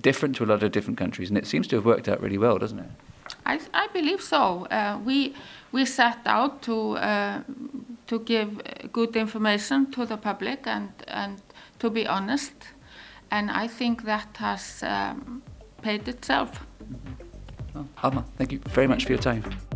different 0.00 0.36
to 0.36 0.44
a 0.44 0.46
lot 0.46 0.62
of 0.62 0.72
different 0.72 0.98
countries, 0.98 1.28
and 1.28 1.38
it 1.38 1.46
seems 1.46 1.66
to 1.68 1.76
have 1.76 1.84
worked 1.84 2.08
out 2.08 2.20
really 2.20 2.38
well, 2.38 2.58
doesn't 2.58 2.78
it? 2.78 2.90
I, 3.46 3.60
I 3.74 3.88
believe 3.92 4.22
so. 4.22 4.66
Uh, 4.70 4.98
we 5.04 5.34
we 5.72 5.84
set 5.84 6.18
out 6.26 6.62
to 6.62 6.96
uh, 6.96 7.42
to 8.06 8.18
give 8.20 8.50
good 8.92 9.16
information 9.16 9.90
to 9.92 10.06
the 10.06 10.16
public 10.16 10.66
and 10.66 10.90
and 11.08 11.40
to 11.78 11.90
be 11.90 12.06
honest, 12.06 12.54
and 13.30 13.50
I 13.50 13.68
think 13.68 14.04
that 14.04 14.36
has 14.38 14.82
um, 14.82 15.42
paid 15.82 16.08
itself. 16.08 16.50
Mm 16.80 16.96
-hmm. 16.96 17.74
well, 17.74 17.86
Alma, 18.02 18.24
thank 18.36 18.52
you 18.52 18.60
very 18.74 18.86
much 18.86 19.02
for 19.02 19.12
your 19.12 19.22
time. 19.22 19.67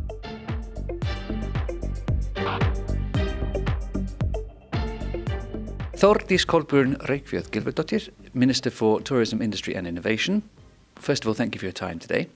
Þórdís 6.03 6.43
Kolbrún 6.51 6.97
Reykfjörð 7.07 7.53
Gylfadóttir, 7.55 8.09
Minister 8.35 8.71
for 8.71 9.01
Tourism, 9.01 9.41
Industry 9.41 9.77
and 9.77 9.87
Innovation. 9.87 10.43
First 10.97 11.23
of 11.23 11.29
all, 11.29 11.35
thank 11.35 11.55
you 11.55 11.61
for 11.61 11.67
your 11.67 11.73
time 11.73 12.01
today. 12.01 12.29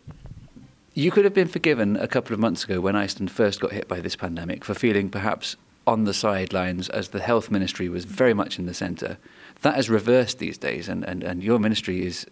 You 0.95 1.11
could 1.11 1.25
have 1.25 1.35
been 1.35 1.49
forgiven 1.49 1.97
a 1.97 2.07
couple 2.07 2.33
of 2.33 2.39
months 2.39 2.63
ago 2.63 2.81
when 2.81 2.95
Iceland 2.95 3.33
first 3.33 3.59
got 3.59 3.73
hit 3.73 3.89
by 3.89 3.99
this 3.99 4.15
pandemic 4.15 4.65
for 4.65 4.73
feeling 4.73 5.09
perhaps 5.09 5.57
on 5.85 6.05
the 6.05 6.15
sidelines 6.15 6.89
as 6.91 7.09
the 7.09 7.19
health 7.19 7.51
ministry 7.51 7.89
was 7.89 8.05
very 8.05 8.35
much 8.35 8.61
in 8.61 8.67
the 8.67 8.75
centre. 8.75 9.19
That 9.63 9.75
has 9.75 9.91
reversed 9.91 10.39
these 10.39 10.59
days, 10.59 10.89
and, 10.89 11.03
and, 11.03 11.25
and 11.25 11.43
your 11.43 11.59
ministry 11.59 12.07
is 12.07 12.25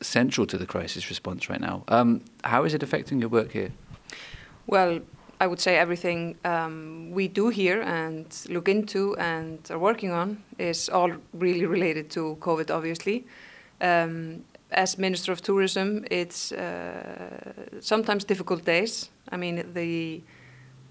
central 0.00 0.48
to 0.48 0.58
the 0.58 0.66
crisis 0.66 1.08
response 1.08 1.48
right 1.48 1.60
now. 1.60 1.84
Um, 1.86 2.22
how 2.42 2.64
is 2.64 2.74
it 2.74 2.82
affecting 2.82 3.20
your 3.20 3.28
work 3.28 3.52
here? 3.52 3.70
Well, 4.66 4.98
I 5.42 5.46
would 5.46 5.60
say 5.60 5.76
everything 5.76 6.36
um, 6.44 7.10
we 7.10 7.26
do 7.26 7.48
here 7.48 7.82
and 7.82 8.26
look 8.48 8.68
into 8.68 9.16
and 9.16 9.58
are 9.72 9.78
working 9.78 10.12
on 10.12 10.36
is 10.56 10.88
all 10.88 11.12
really 11.32 11.66
related 11.66 12.10
to 12.10 12.36
COVID, 12.40 12.70
obviously. 12.70 13.26
Um, 13.80 14.44
as 14.70 14.98
Minister 14.98 15.32
of 15.32 15.40
Tourism, 15.40 16.04
it's 16.12 16.52
uh, 16.52 17.52
sometimes 17.80 18.24
difficult 18.24 18.64
days. 18.64 19.10
I 19.32 19.36
mean, 19.36 19.72
the 19.74 20.22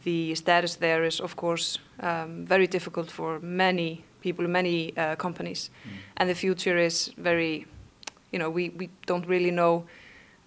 the 0.03 0.35
status 0.35 0.75
there 0.75 1.05
is, 1.05 1.21
of 1.21 1.35
course, 1.35 1.79
um, 2.01 2.45
very 2.45 2.67
difficult 2.67 3.09
for 3.11 3.39
many 3.39 4.03
people, 4.19 4.47
many 4.47 4.91
uh, 4.97 5.15
companies, 5.15 5.69
mm. 5.85 5.91
and 6.17 6.29
the 6.29 6.35
future 6.35 6.77
is 6.77 7.13
very, 7.17 7.65
you 8.31 8.39
know, 8.39 8.49
we, 8.49 8.69
we 8.69 8.89
don't 9.05 9.27
really 9.27 9.51
know 9.51 9.85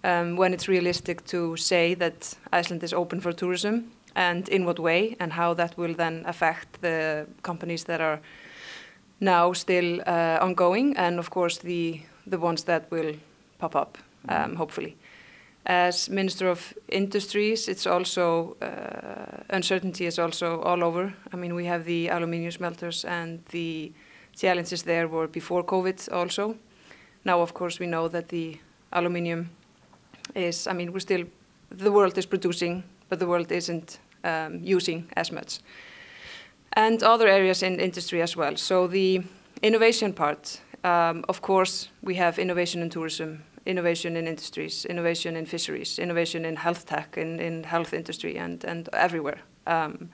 um, 0.03 0.35
when 0.35 0.53
it's 0.53 0.67
realistic 0.67 1.23
to 1.25 1.57
say 1.57 1.95
that 1.95 2.37
Iceland 2.53 2.83
is 2.83 2.93
open 2.93 3.21
for 3.21 3.33
tourism 3.33 3.94
and 4.15 4.49
in 4.49 4.65
what 4.65 4.79
way 4.79 5.15
and 5.19 5.33
how 5.33 5.53
that 5.53 5.77
will 5.77 5.93
then 5.93 6.23
affect 6.25 6.81
the 6.81 7.27
companies 7.41 7.83
that 7.83 8.01
are 8.01 8.19
now 9.19 9.53
still 9.53 10.01
uh, 10.07 10.37
ongoing 10.41 10.97
and 10.97 11.19
of 11.19 11.29
course 11.29 11.57
the 11.57 12.01
the 12.27 12.37
ones 12.37 12.63
that 12.63 12.89
will 12.91 13.13
pop 13.59 13.75
up 13.75 13.97
um, 14.29 14.55
hopefully. 14.55 14.95
As 15.65 16.09
minister 16.09 16.49
of 16.49 16.73
industries 16.87 17.67
it's 17.67 17.87
also 17.87 18.55
uh, 18.61 19.43
uncertainty 19.49 20.05
is 20.05 20.19
also 20.19 20.61
all 20.61 20.83
over. 20.83 21.13
I 21.33 21.35
mean 21.35 21.55
we 21.55 21.65
have 21.65 21.85
the 21.85 22.09
aluminium 22.09 22.51
smelters 22.51 23.05
and 23.05 23.39
the 23.51 23.91
challenges 24.35 24.83
there 24.83 25.07
were 25.07 25.27
before 25.27 25.63
covid 25.63 26.11
also. 26.11 26.55
Now 27.23 27.41
of 27.41 27.53
course 27.53 27.79
we 27.79 27.87
know 27.87 28.07
that 28.07 28.29
the 28.29 28.59
aluminium 28.91 29.49
is 30.33 30.67
i 30.67 30.73
mean 30.73 30.91
we're 30.91 30.99
still 30.99 31.25
the 31.69 31.91
world 31.91 32.17
is 32.17 32.25
producing 32.25 32.83
but 33.09 33.19
the 33.19 33.27
world 33.27 33.51
isn't 33.51 33.99
um, 34.25 34.59
using 34.63 35.07
as 35.15 35.31
much. 35.31 35.59
And 36.73 37.01
other 37.03 37.27
areas 37.27 37.63
in 37.63 37.79
industry 37.79 38.21
as 38.21 38.35
well. 38.35 38.57
So 38.57 38.87
the 38.87 39.21
innovation 39.61 40.13
part, 40.13 40.61
um, 40.83 41.23
of 41.29 41.41
course, 41.41 41.89
we 42.01 42.15
have 42.15 42.41
innovation 42.41 42.81
in 42.81 42.89
tourism, 42.89 43.43
innovation 43.65 44.17
in 44.17 44.27
industries, 44.27 44.85
innovation 44.85 45.35
in 45.35 45.45
fisheries, 45.45 45.99
innovation 45.99 46.45
in 46.45 46.55
health 46.57 46.85
tech, 46.85 47.17
in, 47.17 47.39
in 47.39 47.63
health 47.63 47.93
industry, 47.93 48.37
and, 48.37 48.65
and 48.65 48.89
everywhere. 48.93 49.39
Um, 49.67 50.09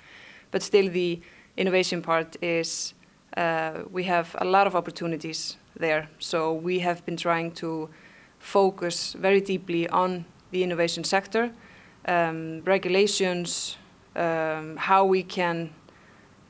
but 0.51 0.62
still, 0.62 0.89
the 0.89 1.20
innovation 1.58 2.01
part 2.01 2.36
is 2.44 2.94
uh, 3.38 3.82
we 3.91 4.03
have 4.03 4.36
a 4.39 4.46
lot 4.46 4.68
of 4.68 4.75
opportunities 4.75 5.58
there. 5.80 6.10
So 6.20 6.53
we 6.53 6.80
have 6.80 7.03
been 7.06 7.18
trying 7.18 7.51
to 7.53 7.89
focus 8.39 9.13
very 9.13 9.41
deeply 9.41 9.88
on 9.89 10.25
the 10.51 10.63
innovation 10.63 11.03
sector, 11.03 11.51
um, 12.08 12.62
regulations, 12.65 13.77
um, 14.15 14.77
how 14.77 15.06
we 15.06 15.24
can 15.24 15.70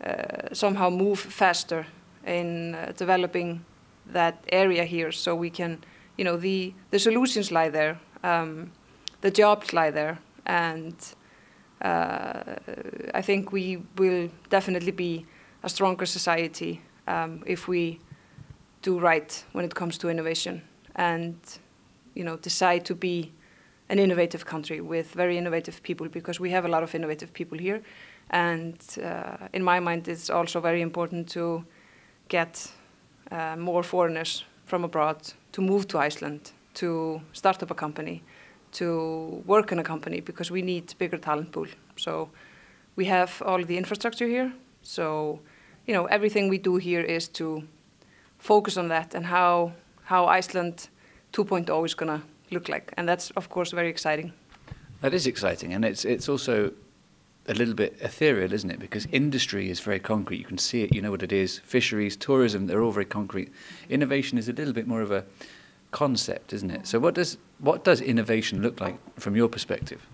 uh, 0.03 0.53
somehow 0.53 0.89
move 0.89 1.19
faster 1.19 1.85
in 2.25 2.75
uh, 2.75 2.91
developing 2.97 3.63
that 4.07 4.43
area 4.51 4.83
here 4.83 5.11
so 5.11 5.35
we 5.35 5.49
can 5.49 5.79
you 6.17 6.23
know 6.23 6.37
the 6.37 6.73
the 6.91 6.99
solutions 6.99 7.51
lie 7.51 7.69
there 7.69 7.99
um, 8.23 8.71
the 9.21 9.31
jobs 9.31 9.73
lie 9.73 9.91
there 9.91 10.19
and 10.45 10.95
uh, 11.81 12.43
I 13.13 13.21
think 13.21 13.51
we 13.51 13.83
will 13.97 14.29
definitely 14.49 14.91
be 14.91 15.25
a 15.63 15.69
stronger 15.69 16.05
society 16.05 16.81
um, 17.07 17.43
if 17.45 17.67
we 17.67 17.99
do 18.81 18.99
right 18.99 19.43
when 19.51 19.65
it 19.65 19.75
comes 19.75 19.97
to 19.99 20.09
innovation 20.09 20.61
and 20.95 21.35
you 22.15 22.23
know 22.23 22.37
decide 22.37 22.85
to 22.85 22.95
be 22.95 23.31
an 23.91 23.99
innovative 23.99 24.45
country 24.45 24.79
with 24.79 25.11
very 25.13 25.37
innovative 25.37 25.83
people 25.83 26.07
because 26.07 26.39
we 26.39 26.49
have 26.49 26.65
a 26.65 26.69
lot 26.69 26.81
of 26.81 26.95
innovative 26.95 27.33
people 27.33 27.57
here. 27.57 27.81
And 28.29 28.77
uh, 29.03 29.47
in 29.53 29.63
my 29.63 29.79
mind 29.81 30.07
it's 30.07 30.29
also 30.29 30.61
very 30.61 30.81
important 30.81 31.29
to 31.31 31.65
get 32.29 32.71
uh, 33.31 33.57
more 33.57 33.83
foreigners 33.83 34.45
from 34.65 34.85
abroad 34.85 35.33
to 35.51 35.61
move 35.61 35.87
to 35.89 35.97
Iceland 35.97 36.51
to 36.73 37.21
start 37.33 37.61
up 37.61 37.71
a 37.71 37.75
company 37.75 38.23
to 38.71 39.43
work 39.45 39.73
in 39.73 39.79
a 39.79 39.83
company 39.83 40.21
because 40.21 40.49
we 40.49 40.61
need 40.61 40.93
bigger 40.97 41.17
talent 41.17 41.51
pool. 41.51 41.67
So 41.97 42.29
we 42.95 43.03
have 43.05 43.41
all 43.45 43.61
the 43.61 43.77
infrastructure 43.77 44.27
here. 44.27 44.53
So 44.81 45.41
you 45.85 45.93
know 45.93 46.05
everything 46.05 46.49
we 46.49 46.57
do 46.57 46.77
here 46.77 47.01
is 47.01 47.27
to 47.29 47.63
focus 48.39 48.77
on 48.77 48.87
that 48.87 49.15
and 49.15 49.25
how 49.25 49.73
how 50.03 50.25
Iceland 50.27 50.87
2.0 51.33 51.85
is 51.85 51.95
to 51.95 52.21
look 52.51 52.69
like, 52.69 52.93
and 52.97 53.07
that's 53.07 53.31
of 53.31 53.49
course 53.49 53.71
very 53.71 53.89
exciting. 53.89 54.33
That 55.01 55.13
is 55.13 55.25
exciting, 55.25 55.73
and 55.73 55.83
it's 55.83 56.05
it's 56.05 56.29
also 56.29 56.71
a 57.47 57.53
little 57.53 57.73
bit 57.73 57.97
ethereal, 58.01 58.53
isn't 58.53 58.69
it? 58.69 58.79
Because 58.79 59.07
industry 59.11 59.69
is 59.69 59.79
very 59.79 59.99
concrete. 59.99 60.37
You 60.37 60.45
can 60.45 60.57
see 60.59 60.83
it. 60.83 60.93
You 60.93 61.01
know 61.01 61.11
what 61.11 61.23
it 61.23 61.31
is. 61.31 61.59
Fisheries, 61.59 62.15
tourism, 62.15 62.67
they're 62.67 62.83
all 62.83 62.91
very 62.91 63.05
concrete. 63.05 63.51
Innovation 63.89 64.37
is 64.37 64.47
a 64.47 64.53
little 64.53 64.73
bit 64.73 64.87
more 64.87 65.01
of 65.01 65.11
a 65.11 65.25
concept, 65.89 66.53
isn't 66.53 66.71
it? 66.71 66.87
So 66.87 66.99
what 66.99 67.15
does 67.15 67.37
what 67.59 67.83
does 67.83 68.01
innovation 68.01 68.61
look 68.61 68.79
like 68.79 68.97
from 69.19 69.35
your 69.35 69.49
perspective? 69.49 70.05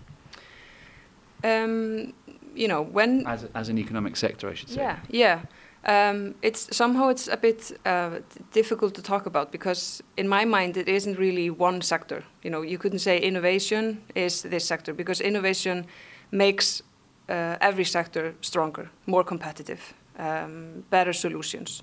Um, 1.44 2.14
you 2.54 2.66
know, 2.66 2.82
when 2.82 3.26
as 3.26 3.46
as 3.54 3.68
an 3.68 3.78
economic 3.78 4.16
sector, 4.16 4.48
I 4.48 4.54
should 4.54 4.70
say. 4.70 4.80
Yeah, 4.80 4.98
yeah. 5.10 5.40
Um, 5.84 6.34
it's 6.42 6.76
somehow 6.76 7.08
it's 7.08 7.28
a 7.28 7.36
bit 7.36 7.72
uh, 7.86 8.18
difficult 8.52 8.94
to 8.94 9.02
talk 9.02 9.26
about 9.26 9.52
because 9.52 10.02
in 10.16 10.28
my 10.28 10.44
mind 10.44 10.76
it 10.76 10.88
isn't 10.88 11.18
really 11.18 11.50
one 11.50 11.82
sector. 11.82 12.24
You 12.42 12.50
know, 12.50 12.62
you 12.62 12.78
couldn't 12.78 12.98
say 12.98 13.18
innovation 13.18 14.02
is 14.14 14.42
this 14.42 14.64
sector 14.64 14.92
because 14.92 15.20
innovation 15.20 15.86
makes 16.30 16.82
uh, 17.28 17.56
every 17.60 17.84
sector 17.84 18.34
stronger, 18.40 18.90
more 19.06 19.24
competitive, 19.24 19.94
um, 20.18 20.84
better 20.90 21.12
solutions. 21.12 21.82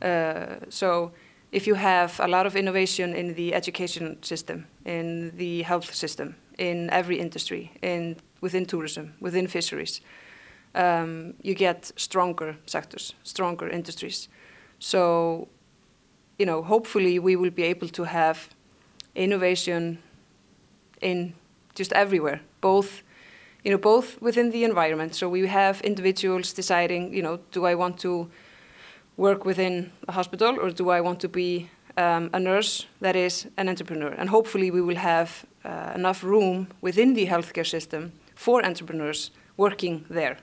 Uh, 0.00 0.56
so 0.68 1.12
if 1.52 1.66
you 1.66 1.74
have 1.74 2.18
a 2.20 2.28
lot 2.28 2.46
of 2.46 2.56
innovation 2.56 3.14
in 3.14 3.34
the 3.34 3.54
education 3.54 4.22
system, 4.22 4.66
in 4.84 5.36
the 5.36 5.62
health 5.62 5.94
system, 5.94 6.36
in 6.58 6.88
every 6.90 7.18
industry, 7.18 7.70
in 7.82 8.16
within 8.40 8.66
tourism, 8.66 9.14
within 9.20 9.46
fisheries 9.46 10.00
um, 10.76 11.34
you 11.42 11.54
get 11.54 11.90
stronger 11.96 12.56
sectors, 12.66 13.14
stronger 13.22 13.68
industries. 13.68 14.28
So, 14.78 15.48
you 16.38 16.46
know, 16.46 16.62
hopefully 16.62 17.18
we 17.18 17.34
will 17.34 17.50
be 17.50 17.62
able 17.64 17.88
to 17.88 18.04
have 18.04 18.48
innovation 19.14 19.98
in 21.00 21.34
just 21.74 21.92
everywhere, 21.92 22.40
both, 22.60 23.02
you 23.64 23.70
know, 23.70 23.78
both 23.78 24.20
within 24.20 24.50
the 24.50 24.64
environment. 24.64 25.14
So 25.14 25.28
we 25.28 25.46
have 25.46 25.80
individuals 25.80 26.52
deciding, 26.52 27.14
you 27.14 27.22
know, 27.22 27.38
do 27.52 27.64
I 27.64 27.74
want 27.74 27.98
to 28.00 28.28
work 29.16 29.44
within 29.44 29.92
a 30.08 30.12
hospital 30.12 30.58
or 30.60 30.70
do 30.70 30.90
I 30.90 31.00
want 31.00 31.20
to 31.20 31.28
be 31.28 31.70
um, 31.96 32.28
a 32.34 32.38
nurse 32.38 32.86
that 33.00 33.16
is 33.16 33.46
an 33.56 33.68
entrepreneur? 33.68 34.12
And 34.18 34.28
hopefully 34.28 34.70
we 34.70 34.82
will 34.82 34.96
have 34.96 35.46
uh, 35.64 35.92
enough 35.94 36.22
room 36.22 36.68
within 36.82 37.14
the 37.14 37.26
healthcare 37.26 37.66
system 37.66 38.12
for 38.34 38.64
entrepreneurs 38.64 39.30
working 39.56 40.04
there. 40.10 40.36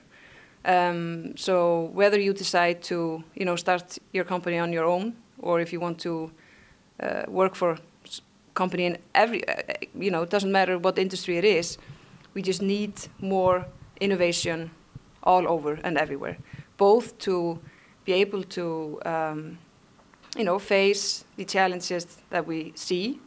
Um, 0.64 1.36
so 1.36 1.90
whether 1.92 2.18
you 2.18 2.32
decide 2.32 2.82
to, 2.84 3.22
you 3.34 3.44
know, 3.44 3.56
start 3.56 3.98
your 4.12 4.24
company 4.24 4.58
on 4.58 4.72
your 4.72 4.84
own, 4.84 5.14
or 5.38 5.60
if 5.60 5.72
you 5.72 5.80
want 5.80 5.98
to 6.00 6.30
uh, 7.00 7.22
work 7.28 7.54
for 7.54 7.78
company 8.54 8.86
in 8.86 8.98
every, 9.14 9.46
uh, 9.46 9.54
you 9.98 10.10
know, 10.10 10.22
it 10.22 10.30
doesn't 10.30 10.52
matter 10.52 10.78
what 10.78 10.98
industry 10.98 11.36
it 11.38 11.44
is. 11.44 11.78
We 12.34 12.42
just 12.42 12.62
need 12.62 12.92
more 13.20 13.66
innovation 14.00 14.70
all 15.22 15.46
over 15.48 15.78
and 15.84 15.98
everywhere, 15.98 16.38
both 16.76 17.18
to 17.18 17.58
be 18.04 18.12
able 18.12 18.42
to, 18.42 19.00
um, 19.04 19.58
you 20.36 20.44
know, 20.44 20.58
face 20.58 21.24
the 21.36 21.44
challenges 21.44 22.06
that 22.30 22.46
we 22.46 22.72
see, 22.74 23.20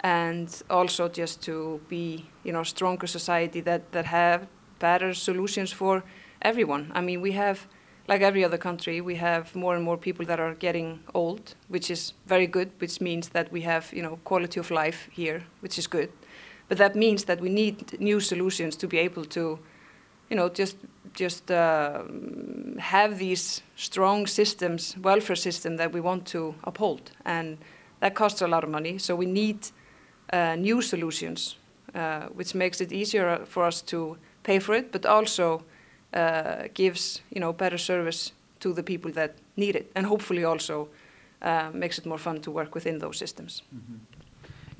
and 0.00 0.62
also 0.70 1.08
just 1.08 1.42
to 1.42 1.80
be, 1.88 2.26
you 2.44 2.52
know, 2.52 2.62
stronger 2.64 3.06
society 3.06 3.60
that 3.60 3.92
that 3.92 4.06
have 4.06 4.46
better 4.78 5.14
solutions 5.14 5.72
for 5.72 6.02
everyone. 6.42 6.90
I 6.94 7.00
mean, 7.00 7.20
we 7.20 7.32
have, 7.32 7.66
like 8.08 8.22
every 8.22 8.44
other 8.44 8.58
country, 8.58 9.00
we 9.00 9.16
have 9.16 9.54
more 9.54 9.74
and 9.74 9.84
more 9.84 9.96
people 9.96 10.24
that 10.26 10.40
are 10.40 10.54
getting 10.54 11.00
old, 11.14 11.54
which 11.68 11.90
is 11.90 12.14
very 12.26 12.46
good, 12.46 12.70
which 12.78 13.00
means 13.00 13.28
that 13.30 13.52
we 13.52 13.62
have, 13.62 13.92
you 13.92 14.02
know, 14.02 14.18
quality 14.24 14.60
of 14.60 14.70
life 14.70 15.08
here, 15.12 15.42
which 15.60 15.78
is 15.78 15.86
good. 15.86 16.10
But 16.68 16.78
that 16.78 16.94
means 16.94 17.24
that 17.24 17.40
we 17.40 17.48
need 17.48 18.00
new 18.00 18.20
solutions 18.20 18.76
to 18.76 18.86
be 18.86 18.98
able 18.98 19.24
to, 19.24 19.58
you 20.30 20.36
know, 20.36 20.48
just 20.48 20.76
just 21.12 21.50
uh, 21.50 22.04
have 22.78 23.18
these 23.18 23.62
strong 23.74 24.28
systems, 24.28 24.96
welfare 25.02 25.34
system 25.36 25.76
that 25.76 25.92
we 25.92 26.00
want 26.00 26.24
to 26.24 26.54
uphold, 26.62 27.10
and 27.24 27.58
that 27.98 28.14
costs 28.14 28.42
a 28.42 28.46
lot 28.46 28.62
of 28.62 28.70
money. 28.70 28.98
So 28.98 29.16
we 29.16 29.26
need 29.26 29.66
uh, 30.32 30.54
new 30.54 30.82
solutions, 30.82 31.56
uh, 31.94 32.28
which 32.36 32.54
makes 32.54 32.80
it 32.80 32.92
easier 32.92 33.44
for 33.44 33.64
us 33.64 33.82
to 33.82 34.16
pay 34.44 34.60
for 34.60 34.76
it, 34.76 34.92
but 34.92 35.04
also 35.04 35.64
uh, 36.12 36.68
gives 36.74 37.22
you 37.30 37.40
know 37.40 37.52
better 37.52 37.78
service 37.78 38.32
to 38.60 38.72
the 38.72 38.82
people 38.82 39.10
that 39.12 39.34
need 39.56 39.76
it, 39.76 39.90
and 39.94 40.06
hopefully 40.06 40.44
also 40.44 40.88
uh, 41.42 41.70
makes 41.72 41.98
it 41.98 42.06
more 42.06 42.18
fun 42.18 42.40
to 42.40 42.50
work 42.50 42.74
within 42.74 42.98
those 42.98 43.18
systems. 43.18 43.62
Mm-hmm. 43.74 43.96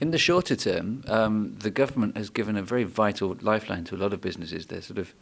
In 0.00 0.10
the 0.12 0.18
shorter 0.18 0.56
term, 0.56 1.04
um, 1.08 1.56
the 1.58 1.70
government 1.70 2.16
has 2.16 2.30
given 2.30 2.56
a 2.56 2.62
very 2.62 2.84
vital 2.84 3.36
lifeline 3.42 3.84
to 3.84 3.94
a 3.94 3.98
lot 3.98 4.12
of 4.12 4.20
businesses. 4.20 4.66
They're 4.66 4.80
sort 4.80 4.98
of 4.98 5.12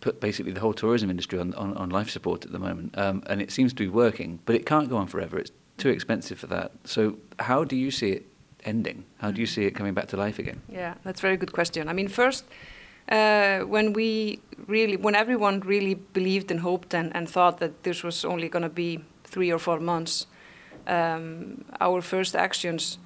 put 0.00 0.20
basically 0.20 0.52
the 0.52 0.60
whole 0.60 0.72
tourism 0.72 1.10
industry 1.10 1.38
on, 1.38 1.52
on, 1.54 1.76
on 1.76 1.90
life 1.90 2.10
support 2.10 2.44
at 2.44 2.52
the 2.52 2.58
moment, 2.58 2.96
um, 2.98 3.22
and 3.26 3.42
it 3.42 3.50
seems 3.50 3.72
to 3.74 3.82
be 3.82 3.88
working, 3.88 4.38
but 4.46 4.54
it 4.54 4.64
can't 4.64 4.88
go 4.88 4.96
on 4.96 5.06
forever. 5.06 5.38
It's 5.38 5.52
too 5.76 5.90
expensive 5.90 6.38
for 6.38 6.46
that. 6.46 6.72
So, 6.84 7.18
how 7.38 7.64
do 7.64 7.76
you 7.76 7.90
see 7.90 8.12
it 8.12 8.26
ending? 8.64 9.04
How 9.18 9.30
do 9.30 9.40
you 9.40 9.46
see 9.46 9.64
it 9.66 9.72
coming 9.72 9.94
back 9.94 10.08
to 10.08 10.16
life 10.16 10.38
again? 10.38 10.60
Yeah, 10.68 10.94
that's 11.04 11.20
a 11.20 11.22
very 11.22 11.36
good 11.36 11.52
question. 11.52 11.88
I 11.88 11.92
mean, 11.92 12.08
first, 12.08 12.44
uh, 13.08 13.60
when 13.60 13.92
we 13.92 14.40
really, 14.66 14.96
when 14.96 15.14
everyone 15.14 15.60
really 15.60 15.94
believed 15.94 16.50
and 16.50 16.60
hoped 16.60 16.94
and, 16.94 17.14
and 17.14 17.28
thought 17.28 17.58
that 17.58 17.82
this 17.82 18.02
was 18.02 18.24
only 18.24 18.48
going 18.48 18.62
to 18.62 18.68
be 18.68 19.00
three 19.24 19.50
or 19.50 19.58
four 19.58 19.80
months, 19.80 20.26
um, 20.86 21.64
our 21.80 22.00
first 22.00 22.34
actions, 22.34 22.98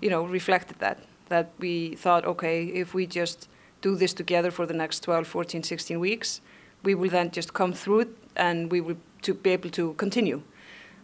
you 0.00 0.10
know, 0.10 0.24
reflected 0.24 0.78
that. 0.78 0.98
That 1.28 1.52
we 1.58 1.94
thought, 1.96 2.24
okay, 2.24 2.66
if 2.66 2.94
we 2.94 3.06
just 3.06 3.48
do 3.82 3.96
this 3.96 4.14
together 4.14 4.50
for 4.50 4.66
the 4.66 4.74
next 4.74 5.00
12, 5.00 5.26
14, 5.26 5.62
16 5.62 6.00
weeks, 6.00 6.40
we 6.82 6.94
will 6.94 7.10
then 7.10 7.30
just 7.30 7.52
come 7.52 7.72
through 7.72 8.14
and 8.36 8.70
we 8.70 8.80
will 8.80 8.96
to 9.22 9.34
be 9.34 9.50
able 9.50 9.70
to 9.70 9.94
continue. 9.94 10.42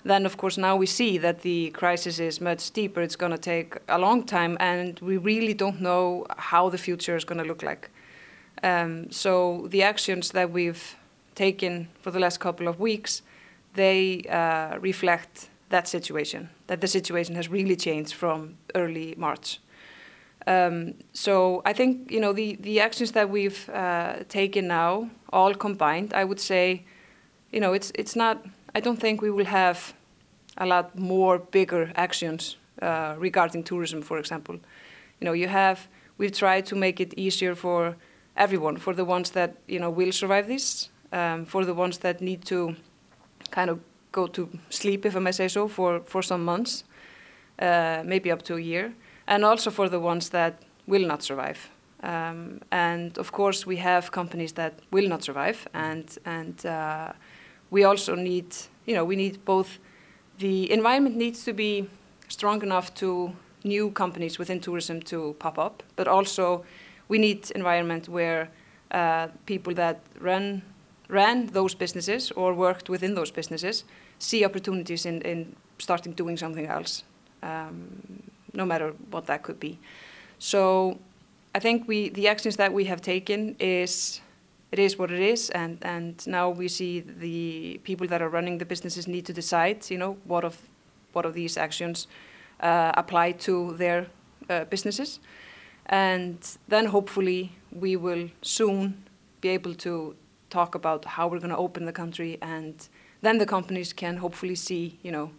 Then, 0.05 0.27
of 0.27 0.37
course, 0.37 0.59
now 0.59 0.77
we 0.77 0.87
see 0.87 1.19
that 1.19 1.41
the 1.41 1.71
crisis 1.71 2.19
is 2.19 2.41
much 2.41 2.71
deeper. 2.71 3.01
It's 3.01 3.17
going 3.17 3.33
to 3.33 3.39
take 3.39 3.79
a 3.89 3.99
long 3.99 4.25
time, 4.25 4.57
and 4.61 5.01
we 5.01 5.17
really 5.17 5.55
don't 5.55 5.81
know 5.81 6.27
how 6.37 6.69
the 6.69 6.77
future 6.77 7.17
is 7.17 7.25
going 7.25 7.39
to 7.39 7.45
look 7.45 7.63
like. 7.63 7.91
Um, 8.65 9.11
so 9.11 9.67
the 9.69 9.83
actions 9.83 10.31
that 10.31 10.51
we've 10.51 10.97
taken 11.35 11.89
for 12.01 12.11
the 12.11 12.19
last 12.19 12.41
couple 12.41 12.67
of 12.67 12.81
weeks, 12.81 13.23
they 13.75 14.23
uh, 14.31 14.79
reflect 14.79 15.51
that 15.69 15.87
situation, 15.87 16.49
that 16.67 16.81
the 16.81 16.89
situation 16.89 17.35
has 17.35 17.49
really 17.51 17.77
changed 17.77 18.15
from 18.15 18.57
early 18.75 19.15
March. 19.19 19.61
Um, 20.47 20.95
so 21.13 21.61
I 21.67 21.75
think 21.75 22.11
you 22.11 22.21
know 22.21 22.33
the, 22.33 22.57
the 22.57 22.81
actions 22.81 23.13
that 23.13 23.29
we've 23.29 23.69
uh, 23.69 24.25
taken 24.29 24.67
now, 24.67 25.11
all 25.31 25.55
combined, 25.55 26.15
I 26.15 26.25
would 26.25 26.41
say, 26.41 26.85
you 27.53 27.61
know, 27.61 27.75
it's 27.75 27.93
it's 27.95 28.17
not. 28.17 28.47
I 28.75 28.81
don't 28.81 29.01
think 29.01 29.21
we 29.21 29.31
will 29.31 29.47
have 29.47 29.95
a 30.57 30.67
lot 30.67 30.99
more 30.99 31.39
bigger 31.39 31.93
actions 31.97 32.57
uh, 32.83 33.15
regarding 33.19 33.65
tourism, 33.65 34.03
for 34.03 34.19
example. 34.19 34.55
You 35.21 35.25
know, 35.27 35.35
you 35.35 35.49
have 35.49 35.79
we've 36.19 36.33
tried 36.33 36.67
to 36.67 36.77
make 36.77 37.01
it 37.01 37.15
easier 37.17 37.55
for 37.55 37.97
everyone, 38.37 38.77
for 38.79 38.95
the 38.95 39.05
ones 39.05 39.31
that 39.31 39.57
you 39.67 39.79
know 39.79 39.91
will 39.91 40.13
survive 40.13 40.47
this, 40.47 40.91
um, 41.13 41.45
for 41.47 41.65
the 41.65 41.75
ones 41.75 41.99
that 41.99 42.21
need 42.21 42.45
to 42.47 42.77
kind 43.51 43.71
of 43.71 43.79
go 44.13 44.27
to 44.27 44.49
sleep, 44.71 45.05
if 45.07 45.17
I 45.17 45.19
may 45.19 45.33
say 45.33 45.49
so, 45.49 45.69
for, 45.69 46.01
for 46.01 46.23
some 46.23 46.45
months, 46.45 46.85
uh, 47.59 48.03
maybe 48.05 48.31
up 48.31 48.43
to 48.43 48.57
a 48.57 48.61
year, 48.61 48.93
and 49.27 49.45
also 49.45 49.71
for 49.71 49.89
the 49.89 50.01
ones 50.01 50.29
that 50.31 50.63
will 50.87 51.07
not 51.07 51.23
survive. 51.23 51.71
Um, 52.03 52.61
and 52.71 53.19
of 53.19 53.33
course, 53.33 53.67
we 53.67 53.77
have 53.77 54.11
companies 54.13 54.53
that 54.53 54.75
will 54.91 55.09
not 55.09 55.23
survive, 55.23 55.67
and 55.73 56.19
and 56.25 56.67
uh, 56.67 57.13
we 57.71 57.85
also 57.85 58.15
need, 58.15 58.55
you 58.87 58.95
know, 58.95 59.05
we 59.05 59.17
need 59.17 59.45
both. 59.45 59.79
The 60.39 60.71
environment 60.71 61.17
needs 61.17 61.45
to 61.45 61.53
be 61.53 61.89
strong 62.29 62.63
enough 62.63 62.93
to 62.95 63.33
new 63.65 63.91
companies 63.91 64.39
within 64.39 64.61
tourism 64.61 65.01
to 65.01 65.35
pop 65.39 65.59
up, 65.59 65.83
but 65.97 66.07
also 66.09 66.65
we 67.09 67.19
need 67.19 67.51
environment 67.55 68.09
where 68.09 68.49
uh, 68.91 69.29
people 69.47 69.75
that 69.75 70.01
run 70.21 70.63
ran 71.09 71.47
those 71.47 71.75
businesses 71.75 72.31
or 72.33 72.55
worked 72.55 72.89
within 72.89 73.15
those 73.15 73.31
businesses 73.31 73.85
see 74.19 74.45
opportunities 74.45 75.05
in, 75.07 75.21
in 75.23 75.55
starting 75.79 76.13
doing 76.13 76.37
something 76.37 76.67
else, 76.67 77.05
um, 77.43 78.23
no 78.53 78.65
matter 78.65 78.95
what 79.11 79.27
that 79.27 79.43
could 79.43 79.61
be. 79.61 79.79
So 80.39 80.99
I 81.55 81.61
think 81.61 81.87
we 81.87 82.09
the 82.09 82.29
actions 82.29 82.57
that 82.57 82.73
we 82.73 82.85
have 82.85 83.01
taken 83.01 83.57
is 83.59 84.21
it 84.73 84.79
is 84.79 84.99
what 84.99 85.11
it 85.11 85.21
is, 85.21 85.51
and 85.51 85.79
and 85.83 86.27
now 86.27 86.51
we 86.51 86.69
see 86.69 87.01
the 87.01 87.81
people 87.85 88.07
that 88.09 88.21
are 88.21 88.29
running 88.29 88.59
the 88.59 88.65
businesses 88.65 89.07
need 89.07 89.25
to 89.27 89.33
decide, 89.33 89.91
you 89.91 89.99
know, 89.99 90.17
what 90.25 90.45
of 90.45 90.57
what 91.13 91.27
of 91.27 91.35
these 91.35 91.61
actions 91.61 92.09
uh, 92.61 92.91
apply 92.97 93.33
to 93.33 93.75
their 93.77 94.07
uh, 94.51 94.65
businesses, 94.65 95.21
and 95.87 96.39
then 96.69 96.87
hopefully 96.87 97.53
we 97.73 97.97
will 97.97 98.29
soon 98.43 99.05
be 99.41 99.49
able 99.49 99.75
to 99.75 100.17
talk 100.51 100.75
about 100.75 101.05
how 101.05 101.29
we're 101.29 101.41
going 101.41 101.51
to 101.51 101.57
open 101.57 101.85
the 101.85 101.93
country, 101.93 102.39
and 102.41 102.89
then 103.23 103.39
the 103.39 103.47
companies 103.47 103.93
can 103.93 104.17
hopefully 104.17 104.55
see, 104.55 104.99
you 105.03 105.11
know, 105.11 105.31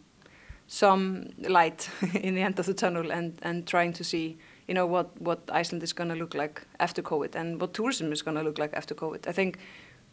some 0.67 1.29
light 1.37 1.89
in 2.13 2.35
the 2.35 2.41
end 2.41 2.59
of 2.59 2.65
the 2.65 2.73
tunnel, 2.73 3.11
and 3.11 3.39
and 3.41 3.65
trying 3.65 3.93
to 3.93 4.03
see 4.03 4.37
you 4.67 4.73
know 4.73 4.85
what 4.85 5.09
what 5.21 5.39
Iceland 5.51 5.83
is 5.83 5.93
going 5.93 6.09
to 6.09 6.15
look 6.15 6.33
like 6.33 6.61
after 6.79 7.01
COVID 7.01 7.35
and 7.35 7.61
what 7.61 7.73
tourism 7.73 8.11
is 8.11 8.21
going 8.21 8.37
to 8.37 8.43
look 8.43 8.57
like 8.57 8.73
after 8.73 8.95
COVID. 8.95 9.27
I 9.27 9.31
think 9.31 9.57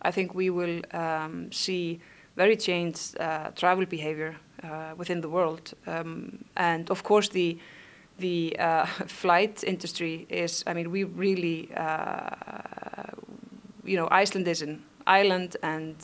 I 0.02 0.10
think 0.10 0.34
we 0.34 0.50
will 0.50 0.80
um, 0.92 1.50
see 1.52 2.00
very 2.36 2.56
changed 2.56 3.18
uh, 3.20 3.50
travel 3.54 3.86
behavior 3.86 4.36
uh, 4.62 4.94
within 4.96 5.20
the 5.20 5.28
world, 5.28 5.74
um, 5.86 6.44
and 6.56 6.90
of 6.90 7.02
course 7.02 7.28
the 7.28 7.58
the 8.22 8.56
uh, 8.58 8.86
flight 9.06 9.64
industry 9.64 10.26
is. 10.28 10.64
I 10.66 10.72
mean, 10.74 10.90
we 10.90 11.04
really 11.04 11.68
uh, 11.76 12.30
you 13.84 13.96
know 13.98 14.08
Iceland 14.22 14.48
is 14.48 14.62
an 14.62 14.82
island, 15.06 15.56
and 15.62 15.96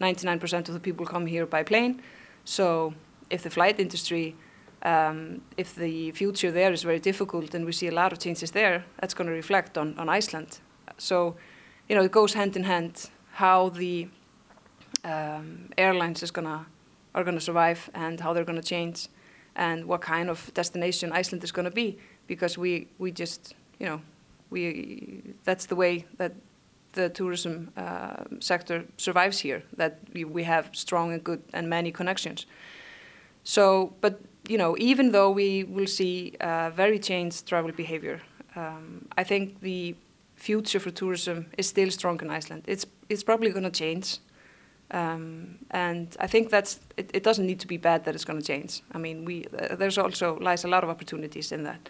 99% 0.00 0.68
of 0.68 0.74
the 0.74 0.80
people 0.80 1.06
come 1.06 1.26
here 1.26 1.46
by 1.46 1.62
plane. 1.62 2.02
So 2.44 2.94
if 3.30 3.42
the 3.42 3.50
flight 3.50 3.78
industry 3.80 4.34
um, 4.82 5.40
if 5.56 5.74
the 5.74 6.12
future 6.12 6.50
there 6.50 6.72
is 6.72 6.82
very 6.82 7.00
difficult 7.00 7.54
and 7.54 7.64
we 7.64 7.72
see 7.72 7.88
a 7.88 7.92
lot 7.92 8.12
of 8.12 8.18
changes 8.18 8.50
there, 8.52 8.84
that's 9.00 9.14
going 9.14 9.26
to 9.26 9.32
reflect 9.32 9.76
on, 9.76 9.98
on 9.98 10.08
Iceland. 10.08 10.60
So, 10.98 11.36
you 11.88 11.96
know, 11.96 12.02
it 12.02 12.12
goes 12.12 12.34
hand 12.34 12.56
in 12.56 12.64
hand 12.64 13.10
how 13.32 13.70
the 13.70 14.08
um, 15.04 15.70
airlines 15.76 16.22
is 16.22 16.30
gonna 16.30 16.66
are 17.14 17.24
gonna 17.24 17.40
survive 17.40 17.90
and 17.94 18.20
how 18.20 18.32
they're 18.32 18.44
gonna 18.44 18.62
change, 18.62 19.08
and 19.58 19.84
what 19.84 20.00
kind 20.00 20.30
of 20.30 20.52
destination 20.54 21.12
Iceland 21.12 21.44
is 21.44 21.52
gonna 21.52 21.70
be. 21.70 21.98
Because 22.26 22.56
we 22.56 22.86
we 22.98 23.10
just 23.10 23.54
you 23.78 23.86
know 23.86 24.00
we 24.50 25.22
that's 25.44 25.66
the 25.66 25.76
way 25.76 26.04
that 26.16 26.32
the 26.92 27.08
tourism 27.08 27.70
uh, 27.76 28.24
sector 28.40 28.84
survives 28.96 29.38
here. 29.40 29.62
That 29.76 29.98
we, 30.14 30.24
we 30.24 30.44
have 30.44 30.70
strong 30.72 31.12
and 31.12 31.22
good 31.22 31.42
and 31.52 31.68
many 31.68 31.92
connections. 31.92 32.46
So, 33.44 33.92
but 34.00 34.20
you 34.48 34.58
know, 34.58 34.76
even 34.78 35.12
though 35.12 35.30
we 35.30 35.64
will 35.64 35.86
see 35.86 36.34
uh, 36.40 36.70
very 36.70 36.98
changed 36.98 37.46
travel 37.46 37.72
behavior, 37.72 38.20
um, 38.56 39.06
I 39.16 39.24
think 39.24 39.60
the 39.60 39.94
future 40.36 40.80
for 40.80 40.90
tourism 40.90 41.46
is 41.58 41.68
still 41.68 41.90
strong 41.90 42.20
in 42.22 42.30
Iceland. 42.30 42.62
It's 42.66 42.86
it's 43.08 43.24
probably 43.24 43.50
going 43.50 43.64
to 43.64 43.70
change, 43.70 44.18
um, 44.90 45.58
and 45.70 46.16
I 46.18 46.26
think 46.26 46.50
that's 46.50 46.80
it, 46.96 47.10
it, 47.12 47.22
Doesn't 47.22 47.46
need 47.46 47.60
to 47.60 47.66
be 47.66 47.76
bad 47.76 48.04
that 48.04 48.14
it's 48.14 48.24
going 48.24 48.40
to 48.40 48.46
change. 48.46 48.82
I 48.92 48.98
mean, 48.98 49.24
we 49.24 49.44
uh, 49.58 49.76
there's 49.76 49.98
also 49.98 50.38
lies 50.38 50.64
a 50.64 50.68
lot 50.68 50.82
of 50.82 50.90
opportunities 50.90 51.52
in 51.52 51.64
that. 51.64 51.88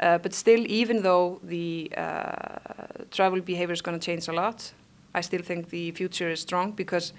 Uh, 0.00 0.18
but 0.18 0.34
still, 0.34 0.64
even 0.66 1.02
though 1.02 1.40
the 1.44 1.92
uh, 1.96 3.04
travel 3.10 3.40
behavior 3.40 3.72
is 3.72 3.82
going 3.82 3.98
to 3.98 4.04
change 4.04 4.26
a 4.26 4.32
lot, 4.32 4.72
I 5.14 5.20
still 5.20 5.42
think 5.42 5.70
the 5.70 5.92
future 5.92 6.30
is 6.30 6.40
strong 6.40 6.72
because, 6.72 7.12